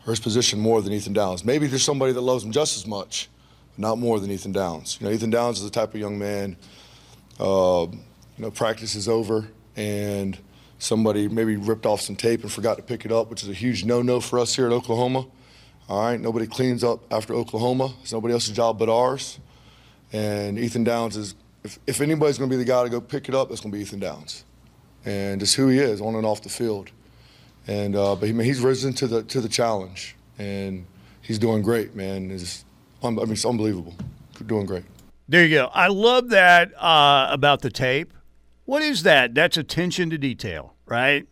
[0.07, 1.45] or his position more than Ethan Downs.
[1.45, 3.29] Maybe there's somebody that loves him just as much,
[3.75, 4.97] but not more than Ethan Downs.
[4.99, 6.57] You know, Ethan Downs is the type of young man.
[7.39, 9.47] Uh, you know, practice is over
[9.77, 10.39] and
[10.79, 13.55] somebody maybe ripped off some tape and forgot to pick it up, which is a
[13.55, 15.27] huge no-no for us here at Oklahoma.
[15.89, 17.95] All right, nobody cleans up after Oklahoma.
[18.03, 19.39] It's nobody else's job but ours.
[20.12, 23.28] And Ethan Downs is, if, if anybody's going to be the guy to go pick
[23.28, 24.45] it up, it's going to be Ethan Downs,
[25.05, 26.91] and just who he is on and off the field.
[27.68, 30.87] And uh, but he, he's risen to the to the challenge, and
[31.22, 32.30] he's doing great, man.
[32.30, 32.64] It's,
[33.03, 33.95] I mean, it's unbelievable.
[34.47, 34.84] Doing great.
[35.28, 35.70] There you go.
[35.72, 38.12] I love that uh, about the tape.
[38.64, 39.34] What is that?
[39.34, 41.26] That's attention to detail, right?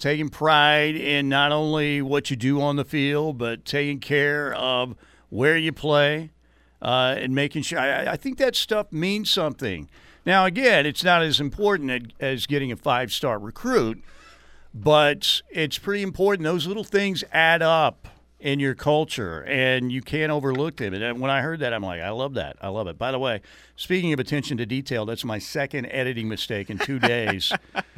[0.00, 4.96] Taking pride in not only what you do on the field, but taking care of
[5.28, 6.30] where you play
[6.80, 7.78] uh, and making sure.
[7.78, 9.90] I, I think that stuff means something.
[10.24, 14.02] Now, again, it's not as important as getting a five star recruit,
[14.72, 16.44] but it's pretty important.
[16.44, 18.08] Those little things add up
[18.40, 20.94] in your culture, and you can't overlook them.
[20.94, 22.56] And uh, when I heard that, I'm like, I love that.
[22.60, 22.98] I love it.
[22.98, 23.42] By the way,
[23.76, 27.52] speaking of attention to detail, that's my second editing mistake in two days.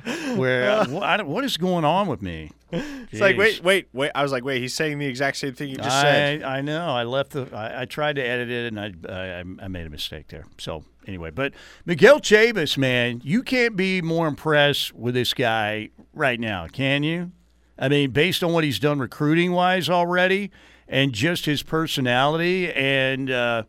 [0.37, 2.51] where uh, what is going on with me?
[2.73, 4.11] It's like wait, wait, wait.
[4.15, 6.43] I was like, wait, he's saying the exact same thing you just I, said.
[6.43, 6.89] I know.
[6.89, 7.49] I left the.
[7.55, 10.47] I, I, tried to edit it, and I, I I made a mistake there.
[10.59, 11.53] So anyway, but
[11.85, 17.33] Miguel Chavis, man, you can't be more impressed with this guy right now, can you?
[17.83, 20.53] I mean, based on what he's done recruiting wise already
[20.87, 23.65] and just his personality and uh,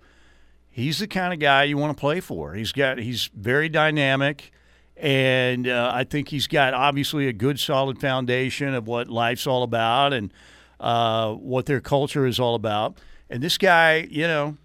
[0.69, 2.53] he's the kind of guy you want to play for.
[2.53, 4.51] He's got he's very dynamic
[4.95, 9.63] and uh, I think he's got obviously a good solid foundation of what life's all
[9.63, 10.31] about and
[10.79, 12.99] uh, what their culture is all about.
[13.31, 14.57] And this guy, you know,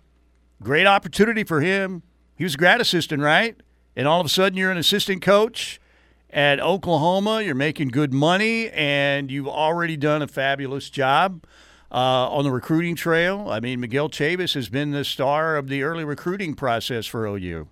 [0.62, 2.02] great opportunity for him.
[2.36, 3.56] He was a grad assistant, right?
[3.96, 5.80] And all of a sudden you're an assistant coach
[6.30, 7.42] at Oklahoma.
[7.42, 11.44] You're making good money, and you've already done a fabulous job
[11.90, 13.48] uh, on the recruiting trail.
[13.48, 17.68] I mean, Miguel Chavis has been the star of the early recruiting process for OU,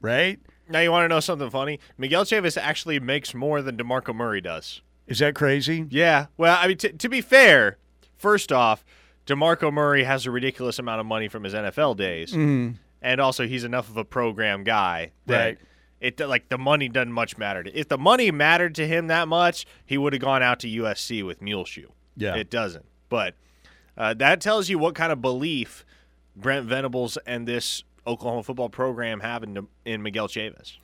[0.00, 0.38] right?
[0.68, 1.80] Now, you want to know something funny?
[1.98, 4.82] Miguel Chavis actually makes more than DeMarco Murray does.
[5.06, 5.86] Is that crazy?
[5.90, 6.26] Yeah.
[6.36, 7.78] Well, I mean, t- to be fair,
[8.16, 8.84] first off,
[9.26, 12.30] DeMarco Murray has a ridiculous amount of money from his NFL days.
[12.30, 12.76] Mm-hmm.
[13.02, 15.58] And also, he's enough of a program guy that right
[16.00, 17.64] it like the money doesn't much matter.
[17.72, 21.24] If the money mattered to him that much, he would have gone out to USC
[21.24, 21.88] with Muleshoe.
[22.16, 22.86] Yeah, it doesn't.
[23.08, 23.34] But
[23.96, 25.84] uh, that tells you what kind of belief
[26.34, 30.76] Brent Venables and this Oklahoma football program have in, in Miguel Chavis.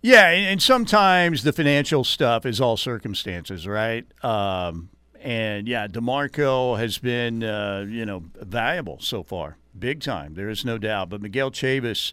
[0.00, 4.06] Yeah, and, sometimes the financial stuff is all circumstances, right?
[4.24, 4.90] Um,
[5.20, 10.34] and yeah, Demarco has been uh, you know valuable so far, big time.
[10.34, 11.08] There is no doubt.
[11.08, 12.12] But Miguel Chavis,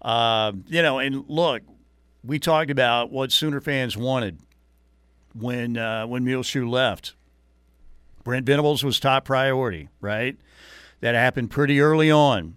[0.00, 1.62] uh, you know, and look,
[2.24, 4.38] we talked about what Sooner fans wanted
[5.34, 7.14] when uh, when Muleshoe left.
[8.22, 10.36] Brent Venables was top priority, right?
[11.00, 12.56] That happened pretty early on.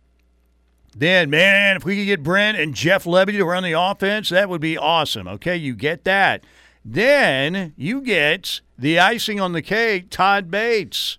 [0.96, 4.50] Then, man, if we could get Brent and Jeff Lebby to run the offense, that
[4.50, 5.28] would be awesome.
[5.28, 6.44] Okay, you get that.
[6.84, 11.18] Then you get the icing on the cake, Todd Bates,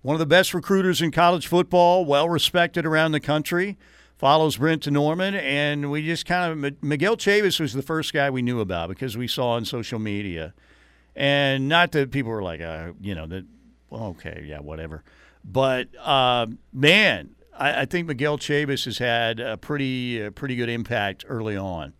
[0.00, 3.76] one of the best recruiters in college football, well respected around the country
[4.18, 8.28] follows Brent to Norman, and we just kind of Miguel Chavis was the first guy
[8.28, 10.52] we knew about because we saw on social media,
[11.16, 13.46] and not that people were like, uh, you know, that
[13.90, 15.04] okay, yeah, whatever,
[15.44, 20.68] but uh, man, I, I, think Miguel Chavis has had a pretty a pretty good
[20.68, 21.94] impact early on.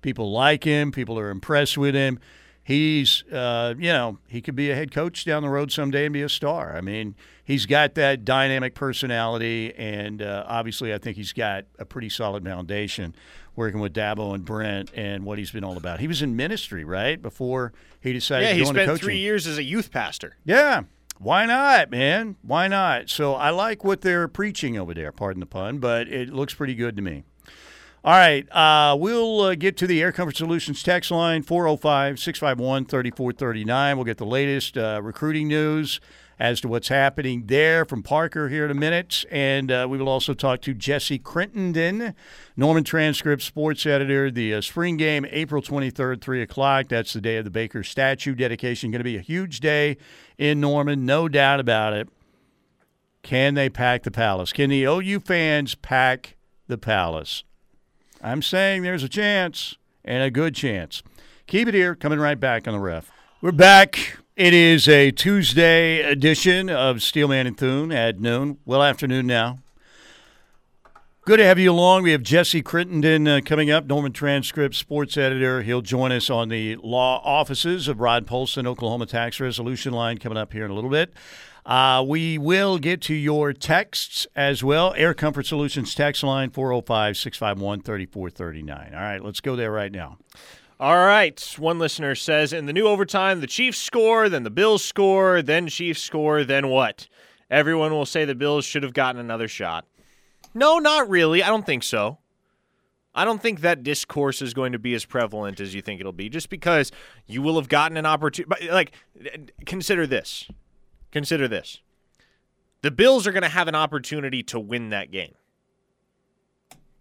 [0.00, 0.92] People like him.
[0.92, 2.20] People are impressed with him.
[2.64, 6.14] He's, uh, you know, he could be a head coach down the road someday and
[6.14, 6.74] be a star.
[6.74, 11.84] I mean, he's got that dynamic personality, and uh, obviously, I think he's got a
[11.84, 13.14] pretty solid foundation
[13.54, 16.00] working with Dabo and Brent and what he's been all about.
[16.00, 18.78] He was in ministry, right, before he decided yeah, to go into coaching.
[18.78, 20.36] Yeah, he spent three years as a youth pastor.
[20.46, 20.84] Yeah.
[21.18, 22.36] Why not, man?
[22.42, 23.08] Why not?
[23.10, 26.74] So I like what they're preaching over there, pardon the pun, but it looks pretty
[26.74, 27.24] good to me.
[28.04, 28.46] All right.
[28.52, 33.96] Uh, we'll uh, get to the Air Comfort Solutions text line 405 651 3439.
[33.96, 36.00] We'll get the latest uh, recruiting news
[36.38, 39.24] as to what's happening there from Parker here in a minute.
[39.30, 42.14] And uh, we will also talk to Jesse Crittenden,
[42.58, 44.30] Norman Transcript sports editor.
[44.30, 46.88] The uh, spring game, April 23rd, 3 o'clock.
[46.88, 48.90] That's the day of the Baker statue dedication.
[48.90, 49.96] Going to be a huge day
[50.36, 52.10] in Norman, no doubt about it.
[53.22, 54.52] Can they pack the palace?
[54.52, 56.36] Can the OU fans pack
[56.66, 57.44] the palace?
[58.24, 61.02] I'm saying there's a chance and a good chance.
[61.46, 61.94] Keep it here.
[61.94, 63.12] Coming right back on the ref.
[63.42, 68.58] We're back it is a Tuesday edition of Steelman and Thune at noon.
[68.64, 69.60] Well, afternoon now.
[71.24, 72.02] Good to have you along.
[72.02, 75.62] We have Jesse Crittenden uh, coming up, Norman Transcript sports editor.
[75.62, 80.36] He'll join us on the law offices of Rod Polson, Oklahoma Tax Resolution Line, coming
[80.36, 81.12] up here in a little bit.
[81.66, 84.92] Uh, we will get to your texts as well.
[84.96, 88.94] Air Comfort Solutions text line 405 651 3439.
[88.94, 90.18] All right, let's go there right now.
[90.78, 91.40] All right.
[91.58, 95.68] One listener says in the new overtime, the Chiefs score, then the Bills score, then
[95.68, 97.08] Chiefs score, then what?
[97.50, 99.86] Everyone will say the Bills should have gotten another shot.
[100.52, 101.42] No, not really.
[101.42, 102.18] I don't think so.
[103.14, 106.12] I don't think that discourse is going to be as prevalent as you think it'll
[106.12, 106.90] be just because
[107.26, 108.68] you will have gotten an opportunity.
[108.68, 108.92] Like,
[109.64, 110.48] consider this.
[111.14, 111.80] Consider this.
[112.82, 115.32] the Bills are going to have an opportunity to win that game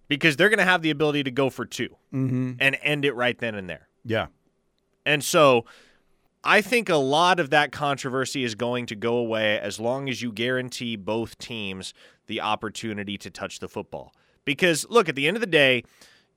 [0.08, 2.52] because they're going to have the ability to go for 2 Mm-hmm.
[2.60, 3.88] and end it right then and there.
[4.06, 4.28] Yeah.
[5.06, 5.66] And so
[6.44, 10.22] I think a lot of that controversy is going to go away as long as
[10.22, 11.94] you guarantee both teams
[12.28, 14.14] the opportunity to touch the football.
[14.46, 15.84] Because, look, at the end of the day,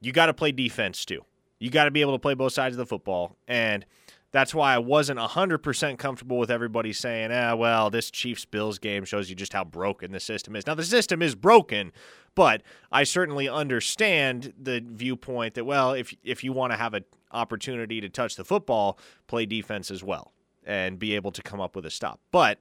[0.00, 1.24] you got to play defense too.
[1.58, 3.36] You got to be able to play both sides of the football.
[3.48, 3.84] And
[4.32, 9.04] that's why I wasn't 100% comfortable with everybody saying, ah, well, this Chiefs Bills game
[9.04, 10.66] shows you just how broken the system is.
[10.66, 11.92] Now, the system is broken,
[12.34, 17.04] but I certainly understand the viewpoint that, well, if, if you want to have an
[17.32, 20.32] opportunity to touch the football, play defense as well
[20.64, 22.20] and be able to come up with a stop.
[22.30, 22.58] But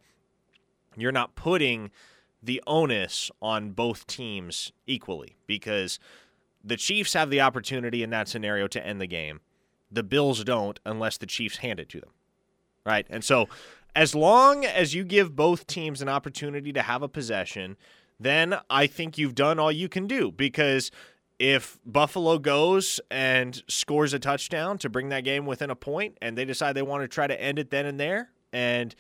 [0.95, 1.91] you're not putting
[2.41, 5.99] the onus on both teams equally because
[6.63, 9.41] the Chiefs have the opportunity in that scenario to end the game.
[9.91, 12.11] The Bills don't unless the Chiefs hand it to them.
[12.85, 13.07] Right?
[13.09, 13.47] And so
[13.95, 17.77] as long as you give both teams an opportunity to have a possession,
[18.19, 20.91] then I think you've done all you can do because
[21.39, 26.37] if Buffalo goes and scores a touchdown to bring that game within a point and
[26.37, 28.95] they decide they want to try to end it then and there and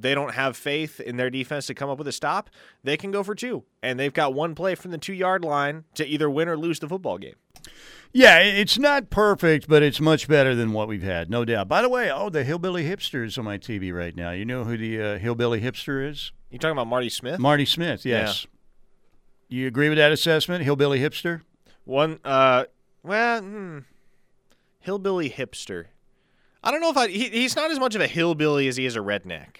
[0.00, 2.50] they don't have faith in their defense to come up with a stop,
[2.84, 3.64] they can go for two.
[3.82, 6.78] And they've got one play from the two yard line to either win or lose
[6.78, 7.34] the football game.
[8.12, 11.68] Yeah, it's not perfect, but it's much better than what we've had, no doubt.
[11.68, 14.30] By the way, oh, the hillbilly hipster is on my TV right now.
[14.30, 16.32] You know who the uh, hillbilly hipster is?
[16.50, 17.38] You talking about Marty Smith?
[17.38, 18.06] Marty Smith.
[18.06, 18.46] Yes.
[19.48, 21.42] You agree with that assessment, hillbilly hipster?
[21.84, 22.64] One, uh,
[23.02, 23.78] well, hmm,
[24.80, 25.86] hillbilly hipster.
[26.62, 27.08] I don't know if I.
[27.08, 29.58] He, he's not as much of a hillbilly as he is a redneck.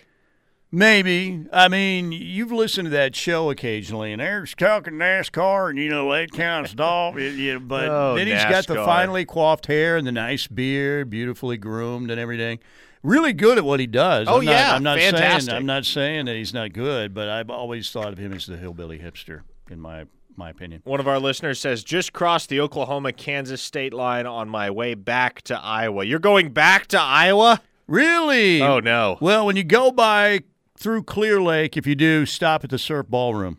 [0.71, 1.47] Maybe.
[1.51, 6.13] I mean, you've listened to that show occasionally, and there's talking NASCAR, and you know
[6.13, 7.15] that kind of stuff.
[7.15, 12.11] But Oh, then he's got the finely coiffed hair and the nice beard, beautifully groomed
[12.11, 12.59] and everything.
[13.03, 14.27] Really good at what he does.
[14.29, 15.51] Oh, I'm not, yeah, I'm not fantastic.
[15.51, 18.47] saying I'm not saying that he's not good, but I've always thought of him as
[18.47, 20.05] the hillbilly hipster, in my
[20.37, 20.83] my opinion.
[20.85, 24.95] One of our listeners says, just crossed the Oklahoma Kansas state line on my way
[24.95, 26.05] back to Iowa.
[26.05, 27.61] You're going back to Iowa?
[27.89, 28.63] Really?
[28.63, 29.19] Oh, no.
[29.21, 30.41] Well, when you go by
[30.79, 33.59] through Clear Lake, if you do, stop at the Surf Ballroom.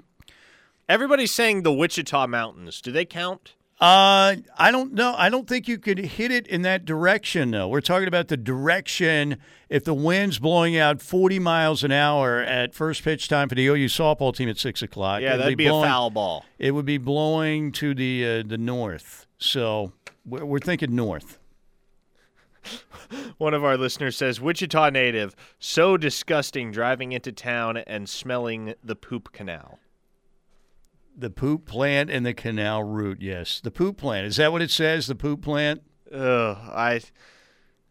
[0.88, 2.82] Everybody's saying the Wichita Mountains.
[2.82, 3.54] Do they count?
[3.80, 5.16] Uh, I don't know.
[5.18, 7.68] I don't think you could hit it in that direction, though.
[7.70, 9.38] We're talking about the direction.
[9.70, 13.66] If the wind's blowing out 40 miles an hour at first pitch time for the
[13.68, 16.46] OU softball team at six o'clock, Yeah, that'd be, blowing, a foul ball.
[16.58, 19.28] It would be blowing to the uh, the north.
[19.38, 19.94] So
[20.26, 21.40] we're, we're thinking north.
[23.38, 28.96] One of our listeners says, Wichita native, so disgusting driving into town and smelling the
[28.96, 29.80] poop canal.
[31.18, 33.22] The poop plant and the canal route.
[33.22, 34.28] Yes, the poop plant.
[34.28, 35.08] Is that what it says?
[35.08, 35.82] The poop plant.
[36.14, 37.02] Ugh, I,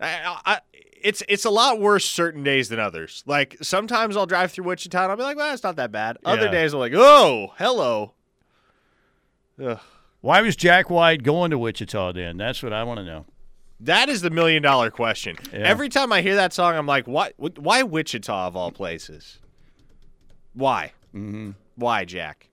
[0.00, 0.60] I, I,
[1.02, 3.22] it's it's a lot worse certain days than others.
[3.26, 6.18] Like sometimes I'll drive through Wichita and I'll be like, well, it's not that bad.
[6.24, 6.50] Other Yeah.
[6.52, 8.14] days I'm like, oh, hello.
[9.62, 9.78] Ugh.
[10.20, 12.36] Why was Jack White going to Wichita then?
[12.38, 13.26] That's what I want to know.
[13.80, 15.36] That is the million dollar question.
[15.52, 15.60] Yeah.
[15.60, 17.32] Every time I hear that song, I'm like, why?
[17.36, 19.38] Why Wichita of all places?
[20.52, 20.92] Why?
[21.14, 21.52] Mm-hmm.
[21.76, 22.48] Why, Jack?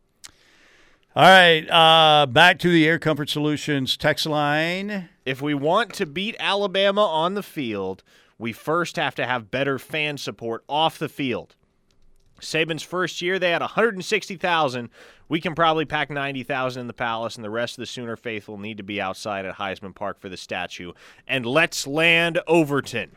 [1.15, 5.07] All right, uh, back to the Air Comfort Solutions text line.
[5.25, 8.03] If we want to beat Alabama on the field,
[8.37, 11.55] we first have to have better fan support off the field.
[12.41, 14.89] Saban's first year, they had 160,000.
[15.27, 18.57] We can probably pack 90,000 in the Palace, and the rest of the Sooner faithful
[18.57, 20.91] need to be outside at Heisman Park for the statue.
[21.27, 23.11] And let's land Overton.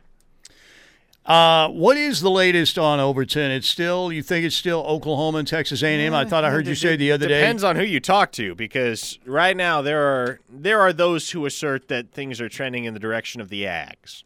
[1.29, 3.51] Uh, what is the latest on Overton?
[3.51, 6.15] It's still you think it's still Oklahoma and Texas A&M?
[6.15, 7.41] I thought I heard you say the other day.
[7.41, 11.45] Depends on who you talk to, because right now there are there are those who
[11.45, 14.23] assert that things are trending in the direction of the Ags.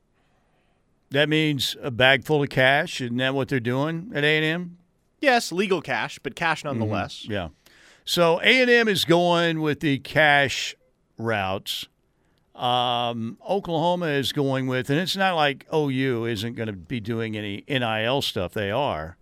[1.10, 3.00] That means a bag full of cash.
[3.00, 4.78] Isn't that what they're doing at A&M?
[5.20, 7.26] Yes, legal cash, but cash nonetheless.
[7.28, 7.48] Yeah.
[8.04, 10.74] So A&M is going with the cash
[11.18, 11.88] routes.
[12.54, 17.36] Um, Oklahoma is going with, and it's not like OU isn't going to be doing
[17.36, 18.52] any NIL stuff.
[18.52, 19.16] They are.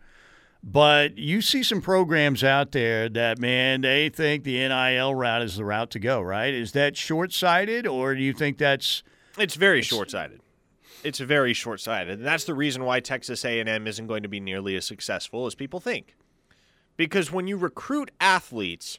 [0.63, 5.57] But you see some programs out there that, man, they think the NIL route is
[5.57, 6.53] the route to go, right?
[6.53, 9.03] Is that short sighted, or do you think that's.
[9.39, 10.41] It's very short-sighted.
[11.03, 14.77] It's very short-sighted, and that's the reason why Texas A&M isn't going to be nearly
[14.77, 16.15] as successful as people think.
[17.01, 18.99] Because when you recruit athletes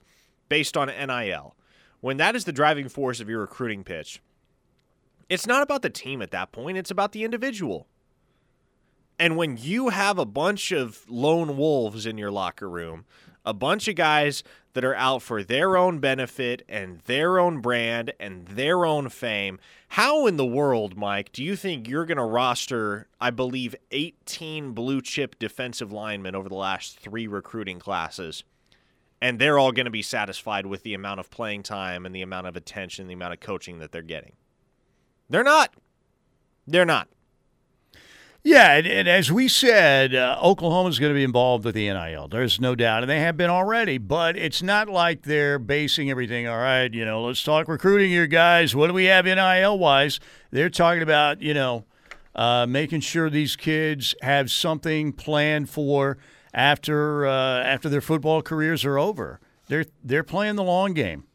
[0.50, 1.56] based on NIL,
[2.00, 4.24] when that is the driving force of your recruiting pitch,
[5.30, 7.86] it's not about the team at that point, it's about the individual.
[9.20, 13.06] And when you have a bunch of lone wolves in your locker room,
[13.46, 18.14] a bunch of guys that are out for their own benefit and their own brand
[18.20, 19.60] and their own fame.
[19.90, 24.72] How in the world, Mike, do you think you're going to roster, I believe, 18
[24.72, 28.44] blue chip defensive linemen over the last three recruiting classes?
[29.22, 32.24] And they're all going to be satisfied with the amount of playing time and the
[32.24, 34.34] amount of attention, the amount of coaching that they're getting.
[35.30, 35.74] They're not.
[36.66, 37.08] They're not.
[38.44, 42.28] Yeah, and, and as we said, uh, Oklahoma's going to be involved with the NIL.
[42.28, 44.00] There's no doubt, and they have been already.
[44.00, 46.48] But it's not like they're basing everything.
[46.48, 48.76] All right, you know, let's talk recruiting here, guys.
[48.76, 50.20] What do we have NIL wise?
[50.50, 51.86] They're talking about, you know,
[52.36, 56.18] uh, making sure these kids have something planned for
[56.52, 59.40] after uh, after their football careers are over.
[59.68, 61.26] They're they're playing the long game,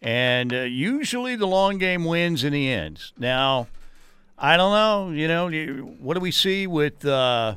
[0.00, 3.12] and uh, usually the long game wins in the end.
[3.18, 3.68] Now.
[4.38, 5.10] I don't know.
[5.10, 5.48] You know,
[6.00, 7.56] what do we see with uh,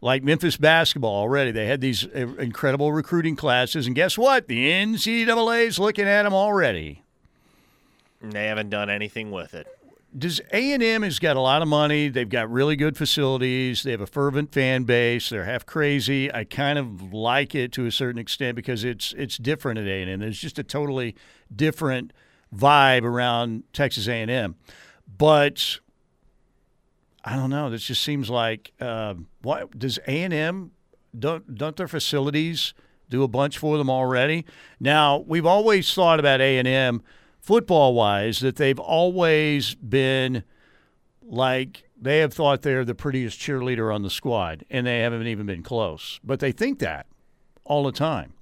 [0.00, 1.52] like Memphis basketball already?
[1.52, 4.48] They had these uh, incredible recruiting classes, and guess what?
[4.48, 7.04] The NCAA is looking at them already.
[8.20, 9.66] They haven't done anything with it.
[10.16, 12.08] Does A and M has got a lot of money?
[12.08, 13.82] They've got really good facilities.
[13.82, 15.28] They have a fervent fan base.
[15.28, 16.32] They're half crazy.
[16.32, 20.02] I kind of like it to a certain extent because it's it's different at A
[20.02, 20.20] and M.
[20.20, 21.14] There's just a totally
[21.54, 22.12] different
[22.54, 24.56] vibe around Texas A and M,
[25.06, 25.78] but
[27.24, 27.70] I don't know.
[27.70, 30.70] This just seems like uh, what does A and M
[31.18, 32.74] don't don't their facilities
[33.10, 34.44] do a bunch for them already?
[34.78, 37.02] Now we've always thought about A and M
[37.40, 40.44] football wise that they've always been
[41.22, 45.46] like they have thought they're the prettiest cheerleader on the squad, and they haven't even
[45.46, 46.20] been close.
[46.22, 47.06] But they think that
[47.64, 48.34] all the time.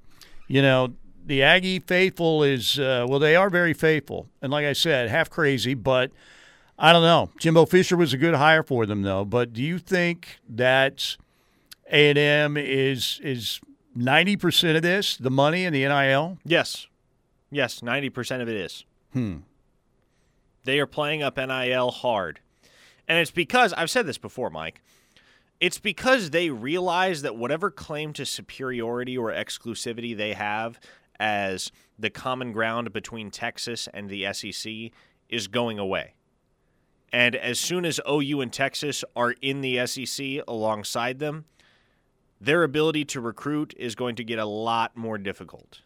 [0.47, 4.74] You know, the Aggie faithful is uh, well, they are very faithful, and like I
[4.74, 6.11] said, half crazy, but
[6.79, 7.31] I don't know.
[7.39, 9.24] Jimbo Fisher was a good hire for them, though.
[9.24, 11.16] But do you think that
[11.91, 13.61] A and M is is
[13.95, 16.39] ninety percent of this the money in the NIL?
[16.45, 16.87] Yes,
[17.51, 18.85] yes, ninety percent of it is.
[19.12, 19.39] Hmm.
[20.64, 22.41] They are playing up NIL hard,
[23.09, 24.83] and it's because I've said this before, Mike.
[25.59, 30.79] It's because they realize that whatever claim to superiority or exclusivity they have
[31.18, 34.93] as the common ground between Texas and the SEC
[35.31, 36.12] is going away.
[37.12, 41.44] And as soon as OU and Texas are in the SEC alongside them,
[42.40, 45.80] their ability to recruit is going to get a lot more difficult.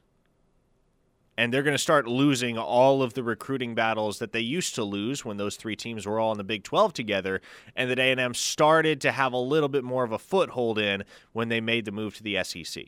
[1.36, 4.84] And they're going to start losing all of the recruiting battles that they used to
[4.84, 7.40] lose when those three teams were all in the Big 12 together
[7.74, 11.48] and that A&M started to have a little bit more of a foothold in when
[11.48, 12.84] they made the move to the SEC.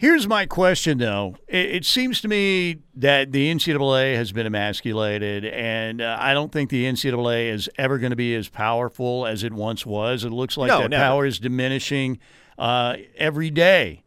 [0.00, 1.36] Here's my question, though.
[1.46, 6.50] It, it, seems to me that the NCAA has been emasculated, and uh, I don't
[6.50, 10.24] think the NCAA is ever going to be as powerful as it once was.
[10.24, 12.18] It looks like no, that power is diminishing
[12.58, 14.02] uh, every day.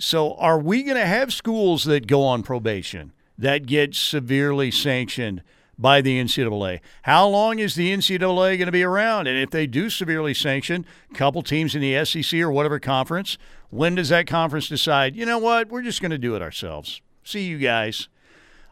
[0.00, 5.44] So, are we going to have schools that go on probation that get severely sanctioned?
[5.78, 6.80] By the NCAA.
[7.02, 9.26] How long is the NCAA going to be around?
[9.26, 13.36] And if they do severely sanction a couple teams in the SEC or whatever conference,
[13.70, 17.00] when does that conference decide, you know what, we're just going to do it ourselves?
[17.24, 18.08] See you guys.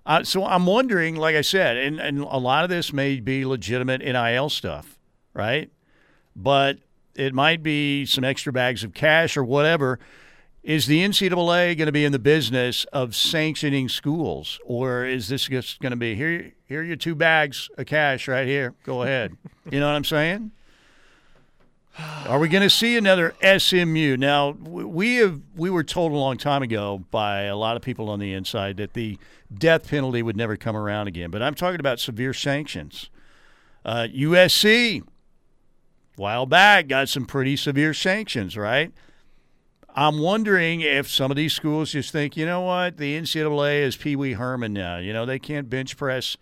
[0.07, 3.45] Uh, so I'm wondering, like I said, and, and a lot of this may be
[3.45, 4.99] legitimate NIL stuff,
[5.33, 5.71] right?
[6.37, 6.79] But
[7.15, 9.99] it might be some extra bags of cash or whatever
[10.65, 15.47] is the NCAA going to be in the business of sanctioning schools, or is this
[15.47, 16.53] just going to be here?
[16.67, 18.75] Here are your two bags of cash right here.
[18.83, 19.37] Go ahead.
[19.71, 20.53] you know what I'm saying?
[22.27, 24.17] Are we going to see another SMU?
[24.17, 28.09] Now we have we were told a long time ago by a lot of people
[28.09, 29.19] on the inside that the
[29.53, 31.31] death penalty would never come around again.
[31.31, 33.11] But I'm talking about severe sanctions.
[33.85, 35.05] Uh, USC,
[36.17, 38.93] while back, got some pretty severe sanctions, right?
[39.95, 43.97] I'm wondering if some of these schools just think, you know what, the NCAA is
[43.97, 44.99] Pee Wee Herman now.
[44.99, 46.36] You know, they can't bench press,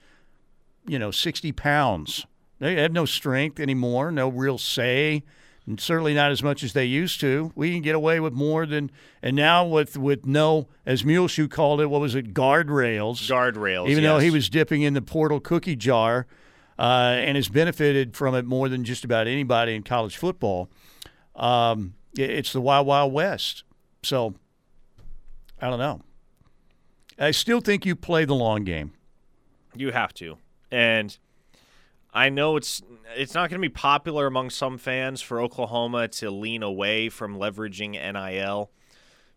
[0.87, 2.27] you know, 60 pounds.
[2.61, 5.23] They have no strength anymore, no real say,
[5.67, 7.53] and certainly not as much as they used to.
[7.55, 8.91] We can get away with more than,
[9.21, 13.29] and now with with no, as Muleshoe called it, what was it, guardrails?
[13.29, 13.89] Guardrails.
[13.89, 14.13] Even yes.
[14.13, 16.27] though he was dipping in the portal cookie jar,
[16.79, 20.71] uh, and has benefited from it more than just about anybody in college football.
[21.35, 23.65] Um, it's the Wild Wild West.
[24.03, 24.35] So
[25.61, 26.01] I don't know.
[27.19, 28.93] I still think you play the long game.
[29.75, 30.39] You have to.
[30.71, 31.17] And
[32.13, 32.83] I know it's
[33.17, 37.37] it's not going to be popular among some fans for Oklahoma to lean away from
[37.37, 38.71] leveraging NIL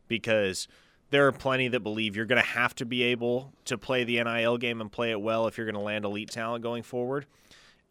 [0.08, 0.68] because
[1.12, 4.22] there are plenty that believe you're going to have to be able to play the
[4.24, 7.26] NIL game and play it well if you're going to land elite talent going forward.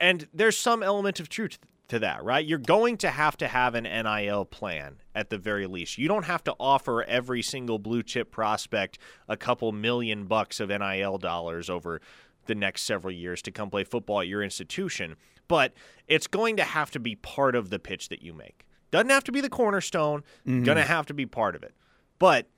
[0.00, 1.58] And there's some element of truth
[1.88, 2.44] to that, right?
[2.46, 5.98] You're going to have to have an NIL plan at the very least.
[5.98, 10.70] You don't have to offer every single blue chip prospect a couple million bucks of
[10.70, 12.00] NIL dollars over
[12.46, 15.16] the next several years to come play football at your institution,
[15.48, 15.72] but
[16.08, 18.64] it's going to have to be part of the pitch that you make.
[18.90, 20.64] Doesn't have to be the cornerstone, Mm-hmm.
[20.64, 21.74] going to have to be part of it.
[22.18, 22.48] But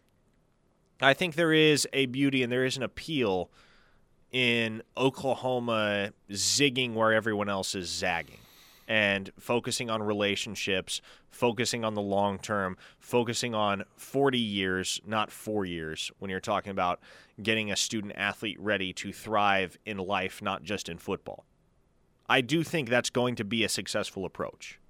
[1.01, 3.51] I think there is a beauty and there is an appeal
[4.33, 8.39] in Oklahoma zigging where everyone else is zagging
[8.89, 15.65] and focusing on relationships, focusing on the long term, focusing on 40 years, not four
[15.65, 17.01] years, when you're talking about
[17.43, 21.45] getting a student athlete ready to thrive in life, not just in football.
[22.29, 24.81] I do think that's going to be a successful approach.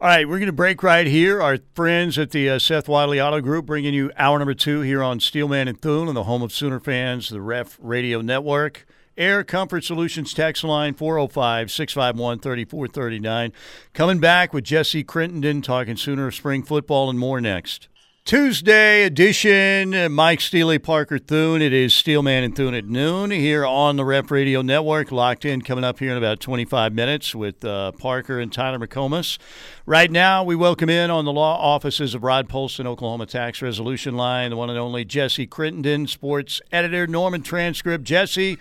[0.00, 1.40] All right, we're going to break right here.
[1.40, 5.00] Our friends at the uh, Seth Wadley Auto Group bringing you hour number two here
[5.00, 8.84] on Steelman and Thune on the home of Sooner fans, the Ref Radio Network.
[9.16, 13.52] Air Comfort Solutions text line 405 651 3439.
[13.92, 17.88] Coming back with Jesse Crittenden talking Sooner of spring football and more next.
[18.24, 21.60] Tuesday edition, Mike Steely, Parker Thune.
[21.60, 25.10] It is Steelman and Thune at noon here on the Ref Radio Network.
[25.10, 29.38] Locked in, coming up here in about 25 minutes with uh, Parker and Tyler McComas.
[29.86, 34.16] Right now, we welcome in on the law offices of Rod Polston, Oklahoma Tax Resolution
[34.16, 38.04] Line, the one and only Jesse Crittenden, sports editor, Norman Transcript.
[38.04, 38.56] Jesse,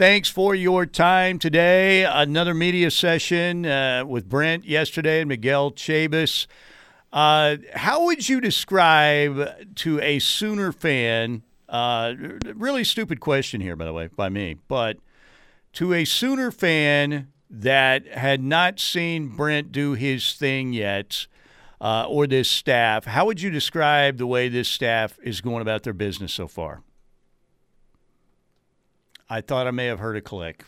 [0.00, 2.04] thanks for your time today.
[2.04, 6.46] Another media session uh, with Brent yesterday and Miguel Chavis.
[7.12, 11.42] Uh, how would you describe to a Sooner fan?
[11.68, 12.14] Uh,
[12.54, 14.96] really stupid question here, by the way, by me, but
[15.74, 21.26] to a Sooner fan that had not seen Brent do his thing yet,
[21.78, 25.82] uh, or this staff, how would you describe the way this staff is going about
[25.82, 26.80] their business so far?
[29.30, 30.64] I thought I may have heard a click,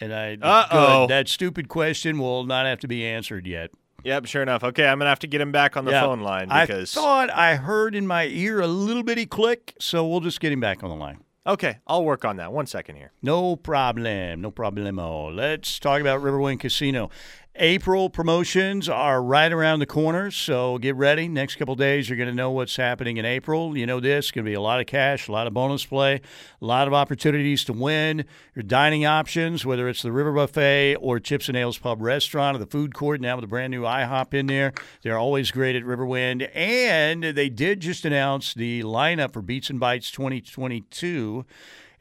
[0.00, 1.06] and I Uh-oh.
[1.06, 1.10] good.
[1.14, 3.70] that stupid question will not have to be answered yet.
[4.04, 4.64] Yep, sure enough.
[4.64, 6.00] Okay, I'm going to have to get him back on the Yeah.
[6.02, 6.96] phone line because.
[6.96, 10.50] I thought I heard in my ear a little bitty click, so we'll just get
[10.52, 11.18] him back on the line.
[11.46, 12.52] Okay, I'll work on that.
[12.52, 13.12] One second here.
[13.22, 14.40] No problem.
[14.40, 15.34] No problemo.
[15.34, 17.10] Let's talk about Riverwind Casino.
[17.56, 21.28] April promotions are right around the corner, so get ready.
[21.28, 23.76] Next couple days, you're going to know what's happening in April.
[23.76, 26.14] You know this going to be a lot of cash, a lot of bonus play,
[26.14, 28.24] a lot of opportunities to win.
[28.54, 32.58] Your dining options, whether it's the River Buffet or Chips and Ales Pub Restaurant or
[32.58, 34.72] the food court, now with a brand new IHOP in there,
[35.02, 36.48] they're always great at Riverwind.
[36.54, 41.44] And they did just announce the lineup for Beats and Bites 2022.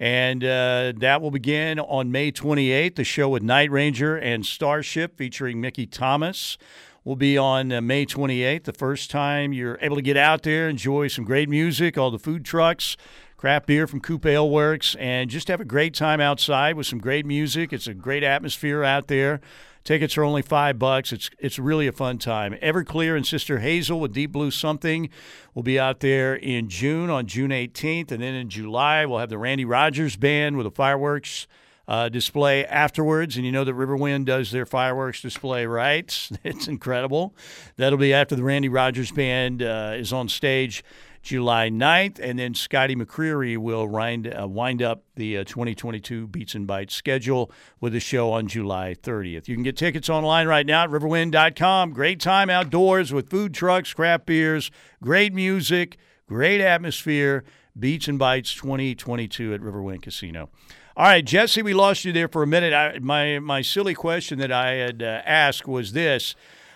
[0.01, 2.95] And uh, that will begin on May 28th.
[2.95, 6.57] The show with Night Ranger and Starship featuring Mickey Thomas
[7.03, 8.63] will be on uh, May 28th.
[8.63, 12.17] The first time you're able to get out there, enjoy some great music, all the
[12.17, 12.97] food trucks,
[13.37, 16.97] craft beer from Coupe Ale Works, and just have a great time outside with some
[16.97, 17.71] great music.
[17.71, 19.39] It's a great atmosphere out there.
[19.83, 21.11] Tickets are only five bucks.
[21.11, 22.53] It's it's really a fun time.
[22.61, 25.09] Everclear and Sister Hazel with Deep Blue Something
[25.55, 29.29] will be out there in June on June 18th, and then in July we'll have
[29.29, 31.47] the Randy Rogers Band with a fireworks
[31.87, 33.35] uh, display afterwards.
[33.37, 36.29] And you know that Riverwind does their fireworks display right.
[36.43, 37.35] It's incredible.
[37.77, 40.83] That'll be after the Randy Rogers Band uh, is on stage.
[41.21, 46.55] July 9th, and then Scotty McCreery will wind, uh, wind up the uh, 2022 Beats
[46.55, 49.47] and Bites schedule with a show on July 30th.
[49.47, 51.91] You can get tickets online right now at riverwind.com.
[51.93, 54.71] Great time outdoors with food trucks, craft beers,
[55.03, 55.97] great music,
[56.27, 57.43] great atmosphere.
[57.77, 60.49] Beats and Bites 2022 at Riverwind Casino.
[60.97, 62.73] All right, Jesse, we lost you there for a minute.
[62.73, 66.35] I, my my silly question that I had uh, asked was this: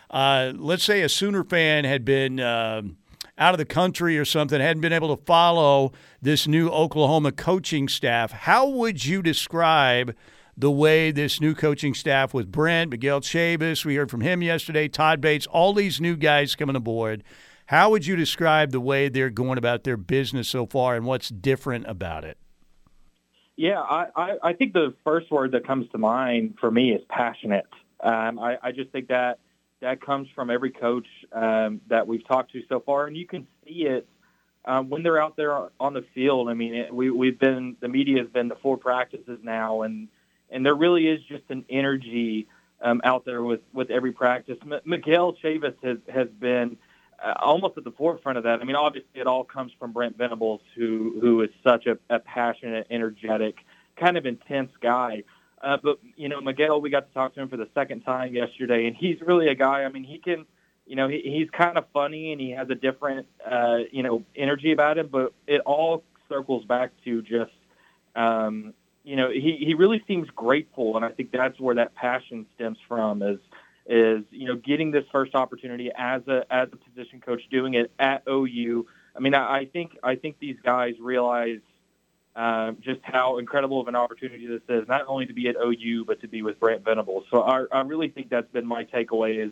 [0.10, 2.96] uh, Let's say a Sooner fan had been um
[3.38, 7.88] out of the country or something, hadn't been able to follow this new Oklahoma coaching
[7.88, 8.32] staff.
[8.32, 10.16] How would you describe
[10.58, 14.88] the way this new coaching staff with Brent, Miguel Chavis, we heard from him yesterday,
[14.88, 17.24] Todd Bates, all these new guys coming aboard?
[17.68, 21.30] How would you describe the way they're going about their business so far and what's
[21.30, 22.38] different about it?
[23.58, 27.02] Yeah, I, I, I think the first word that comes to mind for me is
[27.10, 27.66] passionate.
[28.02, 29.40] Um, I, I just think that
[29.86, 33.46] that comes from every coach um, that we've talked to so far, and you can
[33.64, 34.08] see it
[34.66, 36.50] um, when they're out there on the field.
[36.50, 40.08] I mean, it, we, we've been the media has been to four practices now, and
[40.50, 42.48] and there really is just an energy
[42.82, 44.58] um, out there with with every practice.
[44.64, 46.78] M- Miguel Chavis has has been
[47.24, 48.62] uh, almost at the forefront of that.
[48.62, 52.18] I mean, obviously, it all comes from Brent Venables, who who is such a, a
[52.18, 53.58] passionate, energetic,
[53.98, 55.24] kind of intense guy.
[55.62, 58.34] Uh, but you know, Miguel, we got to talk to him for the second time
[58.34, 59.84] yesterday, and he's really a guy.
[59.84, 60.46] I mean, he can,
[60.86, 64.24] you know, he, he's kind of funny and he has a different, uh, you know,
[64.36, 65.08] energy about him.
[65.12, 67.52] But it all circles back to just,
[68.16, 68.74] um,
[69.04, 72.78] you know, he he really seems grateful, and I think that's where that passion stems
[72.88, 73.22] from.
[73.22, 73.40] Is
[73.86, 77.92] is you know getting this first opportunity as a as a position coach, doing it
[78.00, 78.88] at OU.
[79.16, 81.60] I mean, I, I think I think these guys realize
[82.36, 86.06] uh, just how incredible of an opportunity this is, not only to be at OU
[86.06, 87.26] but to be with Brent Venables.
[87.32, 89.52] So I, I really think that's been my takeaway is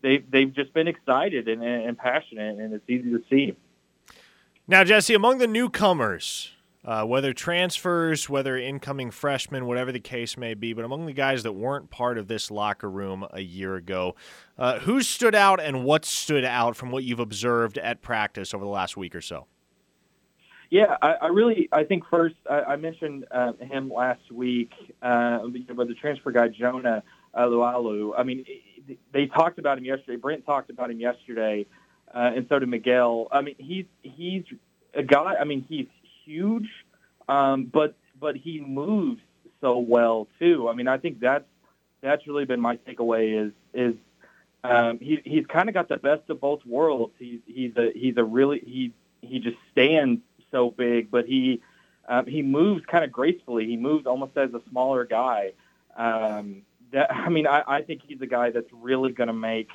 [0.00, 3.56] they've they've just been excited and, and passionate, and it's easy to see.
[4.68, 6.52] Now, Jesse, among the newcomers,
[6.84, 11.42] uh, whether transfers, whether incoming freshmen, whatever the case may be, but among the guys
[11.42, 14.14] that weren't part of this locker room a year ago,
[14.58, 18.64] uh, who stood out and what stood out from what you've observed at practice over
[18.64, 19.46] the last week or so?
[20.72, 24.72] Yeah, I, I really, I think first I, I mentioned uh, him last week,
[25.02, 25.40] uh,
[25.76, 27.02] but the transfer guy Jonah
[27.36, 28.14] Laulu.
[28.16, 28.46] I mean,
[29.12, 30.16] they talked about him yesterday.
[30.16, 31.66] Brent talked about him yesterday,
[32.14, 33.28] uh, and so did Miguel.
[33.30, 34.44] I mean, he's he's
[34.94, 35.34] a guy.
[35.38, 35.88] I mean, he's
[36.24, 36.70] huge,
[37.28, 39.20] um, but but he moves
[39.60, 40.70] so well too.
[40.70, 41.44] I mean, I think that's
[42.00, 43.94] that's really been my takeaway is is
[44.64, 47.12] um, he he's kind of got the best of both worlds.
[47.18, 50.22] He's he's a he's a really he he just stands
[50.52, 51.60] so big, but he
[52.08, 53.66] um, he moves kind of gracefully.
[53.66, 55.52] He moves almost as a smaller guy.
[55.96, 56.62] Um,
[56.92, 59.68] that I mean, I, I think he's a guy that's really going to make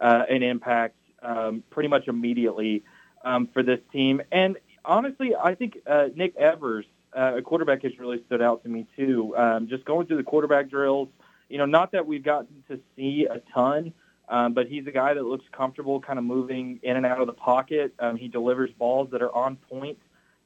[0.00, 2.82] uh, an impact um, pretty much immediately
[3.24, 4.20] um, for this team.
[4.30, 6.84] And honestly, I think uh, Nick Evers,
[7.16, 9.34] uh, a quarterback, has really stood out to me too.
[9.36, 11.08] Um, just going through the quarterback drills,
[11.48, 13.92] you know, not that we've gotten to see a ton,
[14.28, 17.26] um, but he's a guy that looks comfortable, kind of moving in and out of
[17.26, 17.94] the pocket.
[17.98, 19.98] Um, he delivers balls that are on point.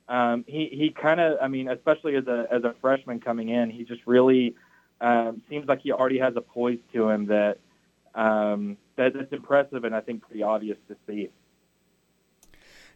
[0.09, 3.71] Um, he he kind of, I mean, especially as a as a freshman coming in,
[3.71, 4.55] he just really
[5.01, 7.59] um, seems like he already has a poise to him that
[8.15, 11.31] um, that that's impressive and I think pretty obvious to see.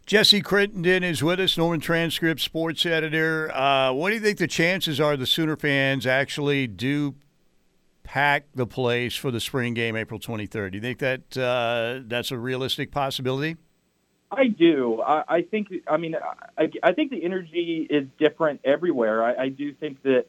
[0.05, 3.55] Jesse Crittenden is with us, Norman Transcript sports editor.
[3.55, 7.15] Uh, what do you think the chances are the Sooner fans actually do
[8.03, 10.73] pack the place for the spring game, April 23rd?
[10.73, 13.57] Do you think that uh, that's a realistic possibility?
[14.33, 15.03] I do.
[15.03, 15.69] I, I think.
[15.87, 16.17] I mean,
[16.59, 19.23] I, I think the energy is different everywhere.
[19.23, 20.27] I, I do think that.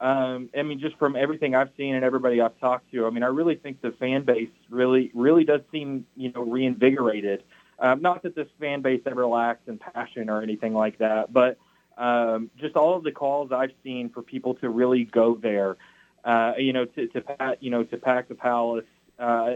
[0.00, 3.22] Um, I mean, just from everything I've seen and everybody I've talked to, I mean,
[3.22, 7.42] I really think the fan base really, really does seem, you know, reinvigorated.
[7.78, 11.58] Um, not that this fan base ever lacks in passion or anything like that, but
[11.98, 15.76] um, just all of the calls I've seen for people to really go there,
[16.24, 18.86] uh, you know, to, to pat, you know, to pack the palace
[19.18, 19.50] uh,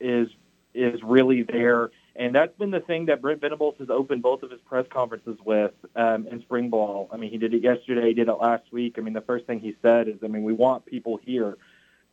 [0.00, 0.28] is
[0.72, 4.50] is really there, and that's been the thing that Brent Venables has opened both of
[4.50, 7.08] his press conferences with um, in spring ball.
[7.12, 8.94] I mean, he did it yesterday, he did it last week.
[8.98, 11.56] I mean, the first thing he said is, I mean, we want people here.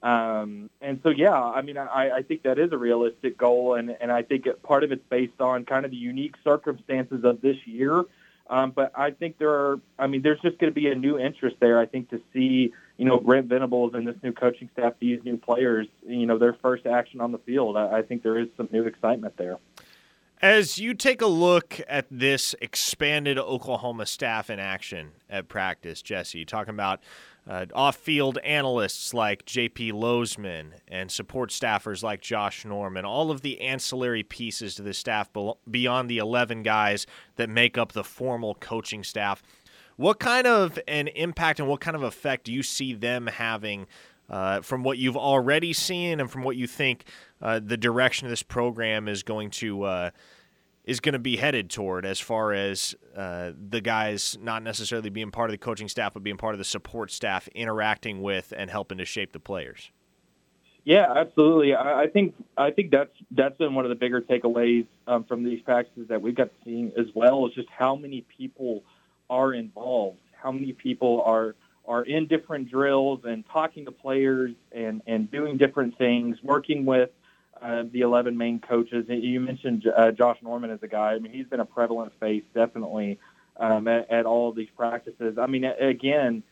[0.02, 3.96] Um, and so, yeah, I mean, I, I think that is a realistic goal, and,
[4.02, 7.58] and I think part of it's based on kind of the unique circumstances of this
[7.66, 8.04] year.
[8.50, 11.20] Um, but I think there are, I mean, there's just going to be a new
[11.20, 14.94] interest there, I think, to see, you know, Brent Venables and this new coaching staff,
[15.00, 17.78] these new players, you know, their first action on the field.
[17.78, 19.58] I, I think there is some new excitement there.
[20.42, 26.46] As you take a look at this expanded Oklahoma staff in action at practice, Jesse,
[26.46, 27.00] talking about
[27.48, 33.42] uh, off field analysts like JP Losman and support staffers like Josh Norman, all of
[33.42, 35.30] the ancillary pieces to the staff
[35.70, 37.06] beyond the 11 guys
[37.36, 39.44] that make up the formal coaching staff.
[39.96, 43.86] What kind of an impact and what kind of effect do you see them having
[44.32, 47.04] uh, from what you've already seen and from what you think
[47.42, 50.10] uh, the direction of this program is going to uh,
[50.86, 55.30] is going to be headed toward as far as uh, the guys not necessarily being
[55.30, 58.72] part of the coaching staff, but being part of the support staff, interacting with and
[58.72, 59.92] helping to shape the players.
[60.84, 61.76] Yeah, absolutely.
[61.76, 65.44] I, I think I think that's that's been one of the bigger takeaways um, from
[65.44, 68.84] these practices that we've got to see as well is just how many people
[69.30, 71.56] are involved, how many people are
[71.86, 77.10] are in different drills and talking to players and and doing different things, working with
[77.62, 79.06] uh, the 11 main coaches.
[79.08, 81.14] You mentioned uh, Josh Norman as a guy.
[81.14, 83.20] I mean, he's been a prevalent face definitely
[83.58, 85.38] um, at, at, all of these practices.
[85.38, 86.44] I mean, again,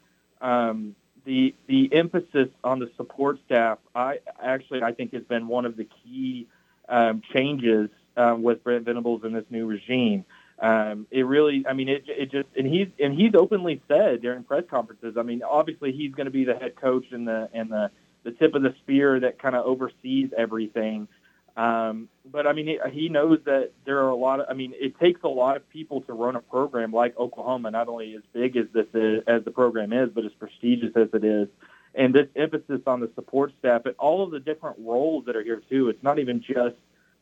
[0.41, 0.95] um,
[1.26, 5.77] the the emphasis on the support staff, I actually I think has been one of
[5.77, 6.47] the key
[6.88, 10.26] um, changes um, with Brent Venables in this new regime.
[10.61, 14.44] Um, it really, I mean, it, it just, and he's and he's openly said during
[14.44, 15.15] press conferences.
[15.18, 17.91] I mean, obviously he's going to be the head coach and the and the
[18.23, 21.07] the tip of the spear that kind of oversees everything.
[21.56, 24.48] Um, but I mean, he, he knows that there are a lot of.
[24.49, 27.88] I mean, it takes a lot of people to run a program like Oklahoma, not
[27.88, 31.23] only as big as this is, as the program is, but as prestigious as it
[31.23, 31.48] is.
[31.95, 35.44] And this emphasis on the support staff and all of the different roles that are
[35.44, 35.90] here too.
[35.90, 36.76] It's not even just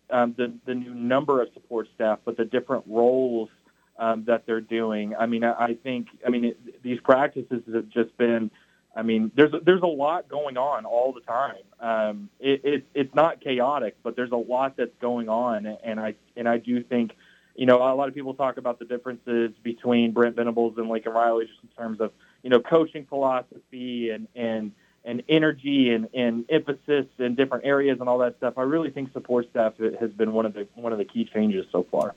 [0.10, 3.50] um, the the new number of support staff, but the different roles
[3.98, 5.16] um, that they're doing.
[5.16, 6.08] I mean, I, I think.
[6.26, 8.52] I mean, it, these practices have just been
[8.98, 11.62] I mean, there's there's a lot going on all the time.
[11.80, 16.16] Um, it, it, it's not chaotic, but there's a lot that's going on, and I
[16.36, 17.12] and I do think,
[17.56, 21.14] you know, a lot of people talk about the differences between Brent Venables and Lincoln
[21.14, 22.12] Riley just in terms of
[22.42, 24.72] you know coaching philosophy and and
[25.08, 28.56] and energy and, and emphasis in different areas and all that stuff.
[28.58, 31.66] I really think support staff has been one of the one of the key changes
[31.72, 32.14] so far.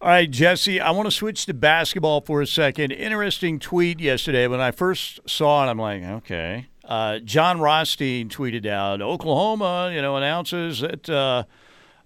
[0.00, 2.92] All right, Jesse, I want to switch to basketball for a second.
[2.92, 4.46] Interesting tweet yesterday.
[4.46, 6.68] When I first saw it, I'm like, okay.
[6.84, 11.42] Uh, Jon Rothstein tweeted out Oklahoma, you know, announces that, uh,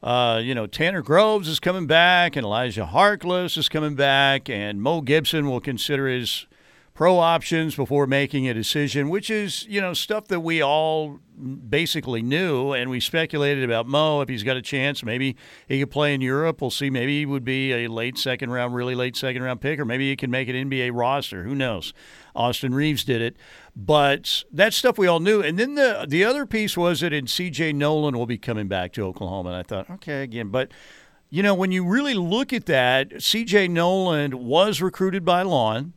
[0.03, 4.81] uh, you know, Tanner Groves is coming back and Elijah Harkless is coming back and
[4.81, 6.47] Mo Gibson will consider his
[6.95, 11.21] pro options before making a decision, which is, you know, stuff that we all
[11.69, 12.73] basically knew.
[12.73, 15.03] And we speculated about Mo if he's got a chance.
[15.03, 15.37] Maybe
[15.67, 16.61] he could play in Europe.
[16.61, 16.91] We'll see.
[16.91, 20.11] Maybe he would be a late second round, really late second round pick, or maybe
[20.11, 21.45] he can make an NBA roster.
[21.45, 21.95] Who knows?
[22.37, 23.37] Austin Reaves did it.
[23.75, 25.41] But that stuff we all knew.
[25.41, 28.93] And then the, the other piece was that in CJ Noland will be coming back
[28.93, 29.51] to Oklahoma.
[29.51, 30.71] And I thought, okay, again, but.
[31.35, 35.95] You know, when you really look at that, CJ Noland was recruited by Lon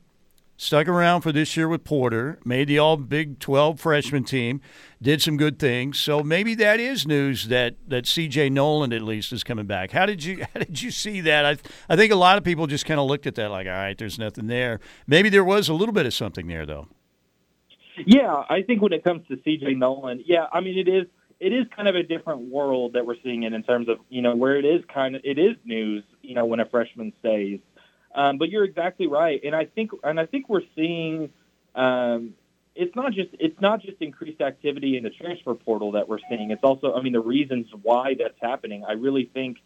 [0.57, 4.61] stuck around for this year with Porter, made the All Big 12 freshman team,
[5.02, 5.99] did some good things.
[5.99, 8.49] So maybe that is news that that C.J.
[8.49, 9.91] Noland at least is coming back.
[9.91, 11.45] How did you how did you see that?
[11.45, 11.57] I
[11.90, 13.98] I think a lot of people just kind of looked at that like, all right,
[13.98, 14.80] there's nothing there.
[15.07, 16.88] Maybe there was a little bit of something there though.
[18.06, 19.76] Yeah, I think when it comes to C.J.
[19.76, 21.06] Noland, yeah, I mean it is
[21.40, 24.22] it is kind of a different world that we're seeing it in terms of you
[24.22, 27.60] know where it is kind of it is news you know when a freshman stays
[28.16, 31.30] um, but you're exactly right, and I think and I think we're seeing.
[31.76, 32.34] Um,
[32.76, 36.52] it's not just it's not just increased activity in the transfer portal that we're seeing.
[36.52, 38.84] It's also, I mean, the reasons why that's happening.
[38.84, 39.58] I really think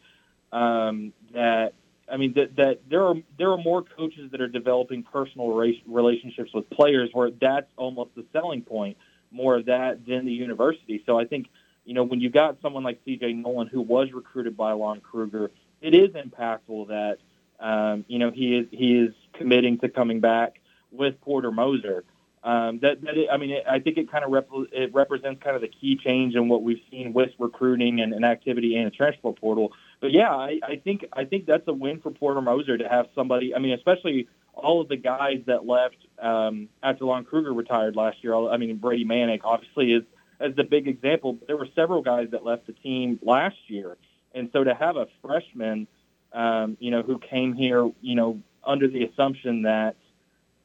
[0.52, 1.74] um, that
[2.12, 6.52] I mean that, that there are there are more coaches that are developing personal relationships
[6.54, 8.98] with players where that's almost the selling point
[9.32, 11.04] more of that than the university.
[11.06, 11.48] So I think
[11.86, 13.34] you know when you got someone like C.J.
[13.34, 15.52] Noland who was recruited by Lon Kruger,
[15.82, 17.18] it is impactful that
[17.60, 20.60] um, you know, he is he is committing to coming back
[20.91, 22.03] with Porter Moser.
[22.41, 25.44] Um, that, that it, I mean, it, I think it kind of rep- it represents
[25.44, 28.86] kind of the key change in what we've seen with recruiting and, and activity in
[28.86, 29.73] the transfer portal.
[29.99, 33.07] But yeah, I, I think I think that's a win for Porter Moser to have
[33.14, 33.53] somebody.
[33.53, 38.23] I mean, especially all of the guys that left um, after Lon Kruger retired last
[38.23, 38.34] year.
[38.36, 40.03] I mean, Brady Manek obviously is
[40.40, 41.34] as the big example.
[41.34, 43.98] But there were several guys that left the team last year,
[44.34, 45.88] and so to have a freshman
[46.34, 49.96] um, you know, who came here, you know, under the assumption that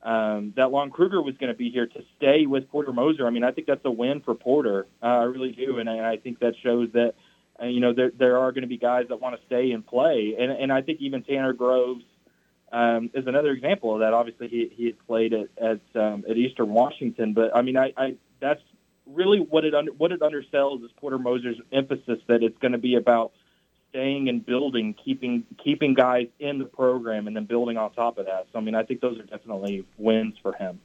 [0.03, 3.27] um, that Lon Kruger was going to be here to stay with Porter Moser.
[3.27, 4.87] I mean, I think that's a win for Porter.
[5.03, 7.15] Uh, I really do, and I, I think that shows that
[7.61, 9.87] uh, you know there there are going to be guys that want to stay and
[9.87, 12.05] play, and and I think even Tanner Groves
[12.71, 14.13] um, is another example of that.
[14.13, 17.95] Obviously, he he had played at at, um, at Eastern Washington, but I mean, I,
[17.97, 18.61] I that's
[19.07, 22.79] really what it under, what it undersells is Porter Moser's emphasis that it's going to
[22.79, 23.33] be about
[23.95, 28.27] staying and building, keeping keeping guys in the program, and then building on top of
[28.27, 28.47] that.
[28.53, 30.81] So I mean, I think those are definitely wins for him.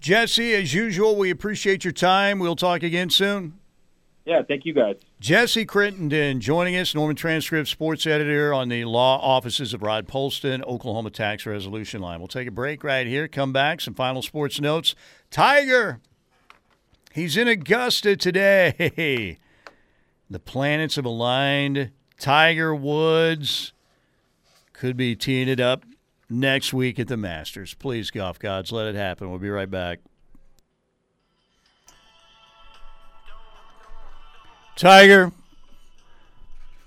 [0.00, 2.38] Jesse, as usual, we appreciate your time.
[2.38, 3.58] We'll talk again soon.
[4.24, 4.96] Yeah, thank you guys.
[5.18, 10.62] Jesse Crittenden joining us, Norman Transcript sports editor on the law offices of Rod Polston,
[10.64, 12.20] Oklahoma Tax Resolution Line.
[12.20, 14.94] We'll take a break right here, come back, some final sports notes.
[15.30, 16.00] Tiger,
[17.12, 19.38] he's in Augusta today.
[20.32, 21.90] The planets have aligned
[22.20, 23.72] Tiger Woods
[24.74, 25.84] could be teeing it up
[26.28, 27.72] next week at the Masters.
[27.72, 29.30] Please, golf gods, let it happen.
[29.30, 30.00] We'll be right back.
[34.76, 35.32] Tiger,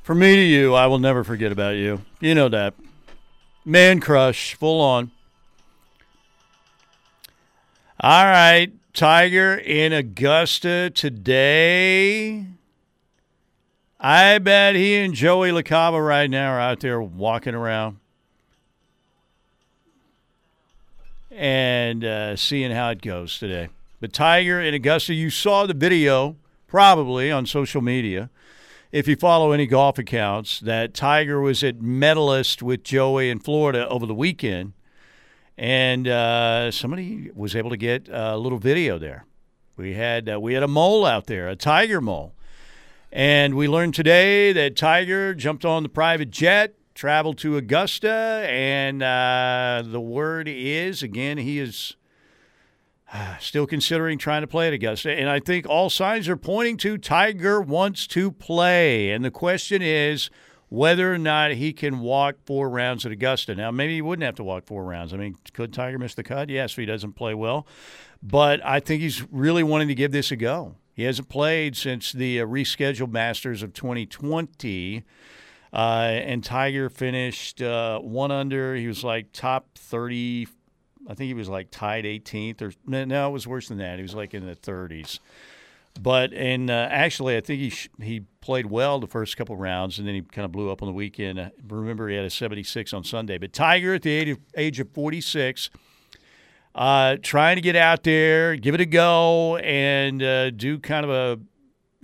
[0.03, 2.01] from me to you, I will never forget about you.
[2.19, 2.76] You know that.
[3.65, 5.11] Man crush, full on.
[7.99, 12.45] All right, Tiger in Augusta today.
[14.05, 17.99] I bet he and Joey LaCava right now are out there walking around
[21.31, 23.69] and uh, seeing how it goes today.
[24.01, 26.35] But Tiger and Augusta, you saw the video
[26.67, 28.30] probably on social media.
[28.91, 33.88] If you follow any golf accounts, that Tiger was at Medalist with Joey in Florida
[33.88, 34.73] over the weekend,
[35.57, 39.23] and uh, somebody was able to get a little video there.
[39.77, 42.34] We had uh, we had a mole out there, a tiger mole
[43.14, 48.10] and we learned today that Tiger jumped on the private jet, traveled to Augusta,
[48.49, 51.95] and uh, the word is again he is
[53.14, 55.11] uh, still considering trying to play at Augusta.
[55.11, 59.11] And I think all signs are pointing to Tiger wants to play.
[59.11, 60.31] And the question is,
[60.69, 63.53] whether or not he can walk four rounds at Augusta.
[63.53, 65.14] Now, maybe he wouldn't have to walk four rounds.
[65.14, 66.49] I mean, could Tiger miss the cut?
[66.49, 67.68] Yes, if he doesn't play well.
[68.23, 70.77] But I think he's really wanting to give this a go.
[70.94, 75.03] He hasn't played since the uh, rescheduled Masters of 2020.
[75.74, 78.76] Uh, and Tiger finished uh, one under.
[78.76, 80.48] He was like top 30.
[81.07, 83.98] I think he was like tied 18th, or no, it was worse than that.
[83.98, 85.20] He was like in the 30s.
[85.99, 89.99] But and uh, actually, I think he sh- he played well the first couple rounds,
[89.99, 91.40] and then he kind of blew up on the weekend.
[91.40, 93.38] Uh, remember, he had a 76 on Sunday.
[93.38, 95.70] But Tiger, at the age of, age of 46,
[96.76, 101.12] uh, trying to get out there, give it a go, and uh, do kind of
[101.12, 101.40] a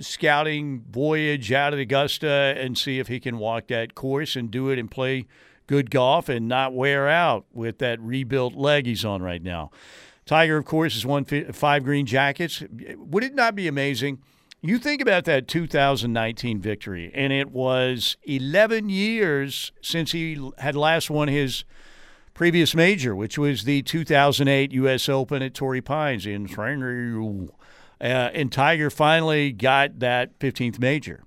[0.02, 4.70] scouting voyage out of Augusta and see if he can walk that course and do
[4.70, 5.26] it and play
[5.68, 9.70] good golf and not wear out with that rebuilt leg he's on right now.
[10.26, 12.64] Tiger, of course, has won five green jackets.
[12.98, 14.20] Would it not be amazing?
[14.62, 21.10] You think about that 2019 victory, and it was 11 years since he had last
[21.10, 21.64] won his
[22.40, 25.10] previous major, which was the 2008 U.S.
[25.10, 27.50] Open at Torrey Pines in San
[28.00, 31.26] uh, and Tiger finally got that 15th major.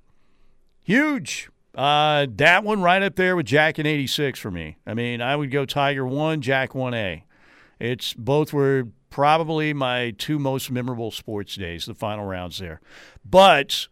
[0.82, 1.50] Huge.
[1.74, 4.78] Uh, that one right up there with Jack in 86 for me.
[4.86, 7.24] I mean, I would go Tiger 1, Jack 1A.
[7.78, 12.80] It's both were probably my two most memorable sports days, the final rounds there.
[13.22, 13.86] But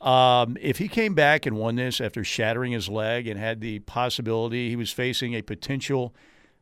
[0.00, 3.80] um, if he came back and won this after shattering his leg and had the
[3.80, 6.14] possibility, he was facing a potential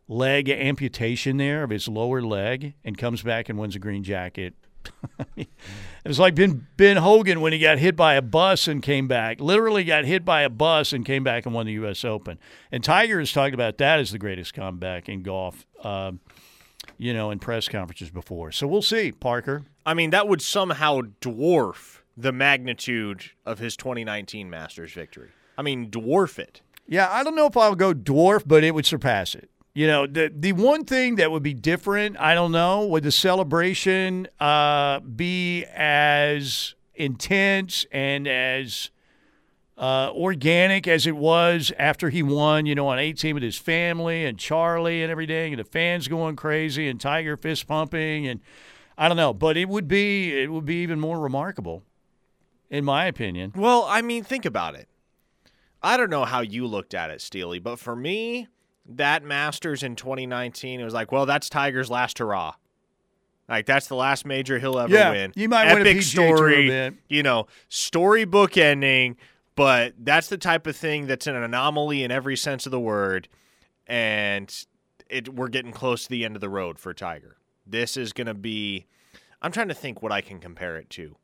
[0.08, 4.54] leg amputation there of his lower leg and comes back and wins a green jacket.
[5.36, 5.48] it
[6.04, 9.40] was like Ben, ben Hogan when he got hit by a bus and came back.
[9.40, 12.04] Literally got hit by a bus and came back and won the U.S.
[12.04, 12.38] Open.
[12.70, 15.66] And Tiger has talked about that as the greatest comeback in golf.
[15.82, 16.20] Um,
[16.98, 18.52] you know, in press conferences before.
[18.52, 19.62] So we'll see, Parker.
[19.86, 25.30] I mean, that would somehow dwarf the magnitude of his 2019 Masters victory.
[25.56, 26.60] I mean, dwarf it.
[26.86, 29.50] Yeah, I don't know if I'll go dwarf, but it would surpass it.
[29.74, 33.12] You know, the the one thing that would be different, I don't know, would the
[33.12, 38.90] celebration uh, be as intense and as
[39.78, 44.26] uh, organic as it was after he won, you know, on 18 with his family
[44.26, 48.40] and Charlie and everything, and the fans going crazy and Tiger fist pumping, and
[48.98, 51.82] I don't know, but it would be it would be even more remarkable,
[52.68, 53.52] in my opinion.
[53.56, 54.86] Well, I mean, think about it.
[55.82, 58.48] I don't know how you looked at it, Steely, but for me,
[58.96, 62.54] that Masters in 2019, it was like, well, that's Tiger's last hurrah.
[63.48, 65.32] Like that's the last major he'll ever yeah, win.
[65.34, 69.16] You might Epic win a PGA story, you know, storybook ending
[69.54, 73.28] but that's the type of thing that's an anomaly in every sense of the word
[73.86, 74.66] and
[75.08, 77.36] it we're getting close to the end of the road for Tiger.
[77.66, 78.86] This is going to be
[79.40, 81.16] I'm trying to think what I can compare it to.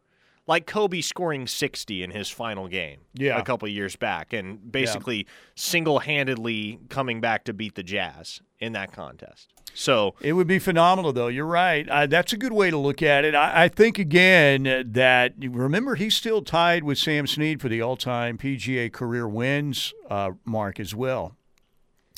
[0.49, 3.39] Like Kobe scoring 60 in his final game Yeah.
[3.39, 8.93] a couple years back and basically single-handedly coming back to beat the Jazz in that
[8.93, 9.49] contest.
[9.75, 11.29] So It would be phenomenal, though.
[11.29, 11.89] You're right.
[11.89, 13.35] Uh, that's a good way to look at it.
[13.35, 17.97] I, I think, again, that remember, he's still tied with Sam Snead for the all
[17.97, 21.37] time PGA career wins uh, mark as well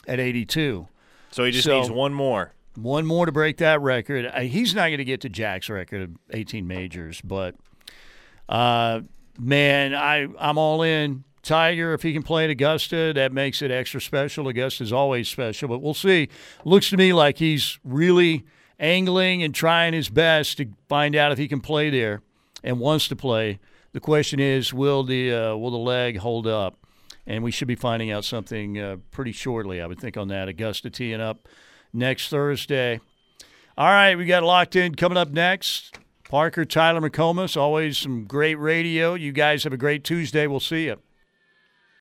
[0.06, 0.88] at 82.
[1.32, 2.52] so he just So- needs one more.
[2.76, 4.26] One more to break that record.
[4.32, 7.56] Uh, he's not going to get to Jack's record of 18 majors, but
[8.50, 9.00] uh,
[9.38, 11.24] man, I I'm all in.
[11.42, 14.46] Tiger, if he can play at Augusta, that makes it extra special.
[14.46, 16.28] Augusta's always special, but we'll see.
[16.66, 18.44] Looks to me like he's really
[18.78, 22.20] angling and trying his best to find out if he can play there
[22.62, 23.58] and wants to play.
[23.92, 26.76] The question is, will the uh, will the leg hold up?
[27.26, 30.48] And we should be finding out something uh, pretty shortly, I would think, on that.
[30.48, 31.48] Augusta teeing up
[31.92, 33.00] next Thursday.
[33.78, 35.98] All right, we got locked in coming up next.
[36.30, 39.14] Parker, Tyler McComas, always some great radio.
[39.14, 40.46] You guys have a great Tuesday.
[40.46, 41.00] We'll see you.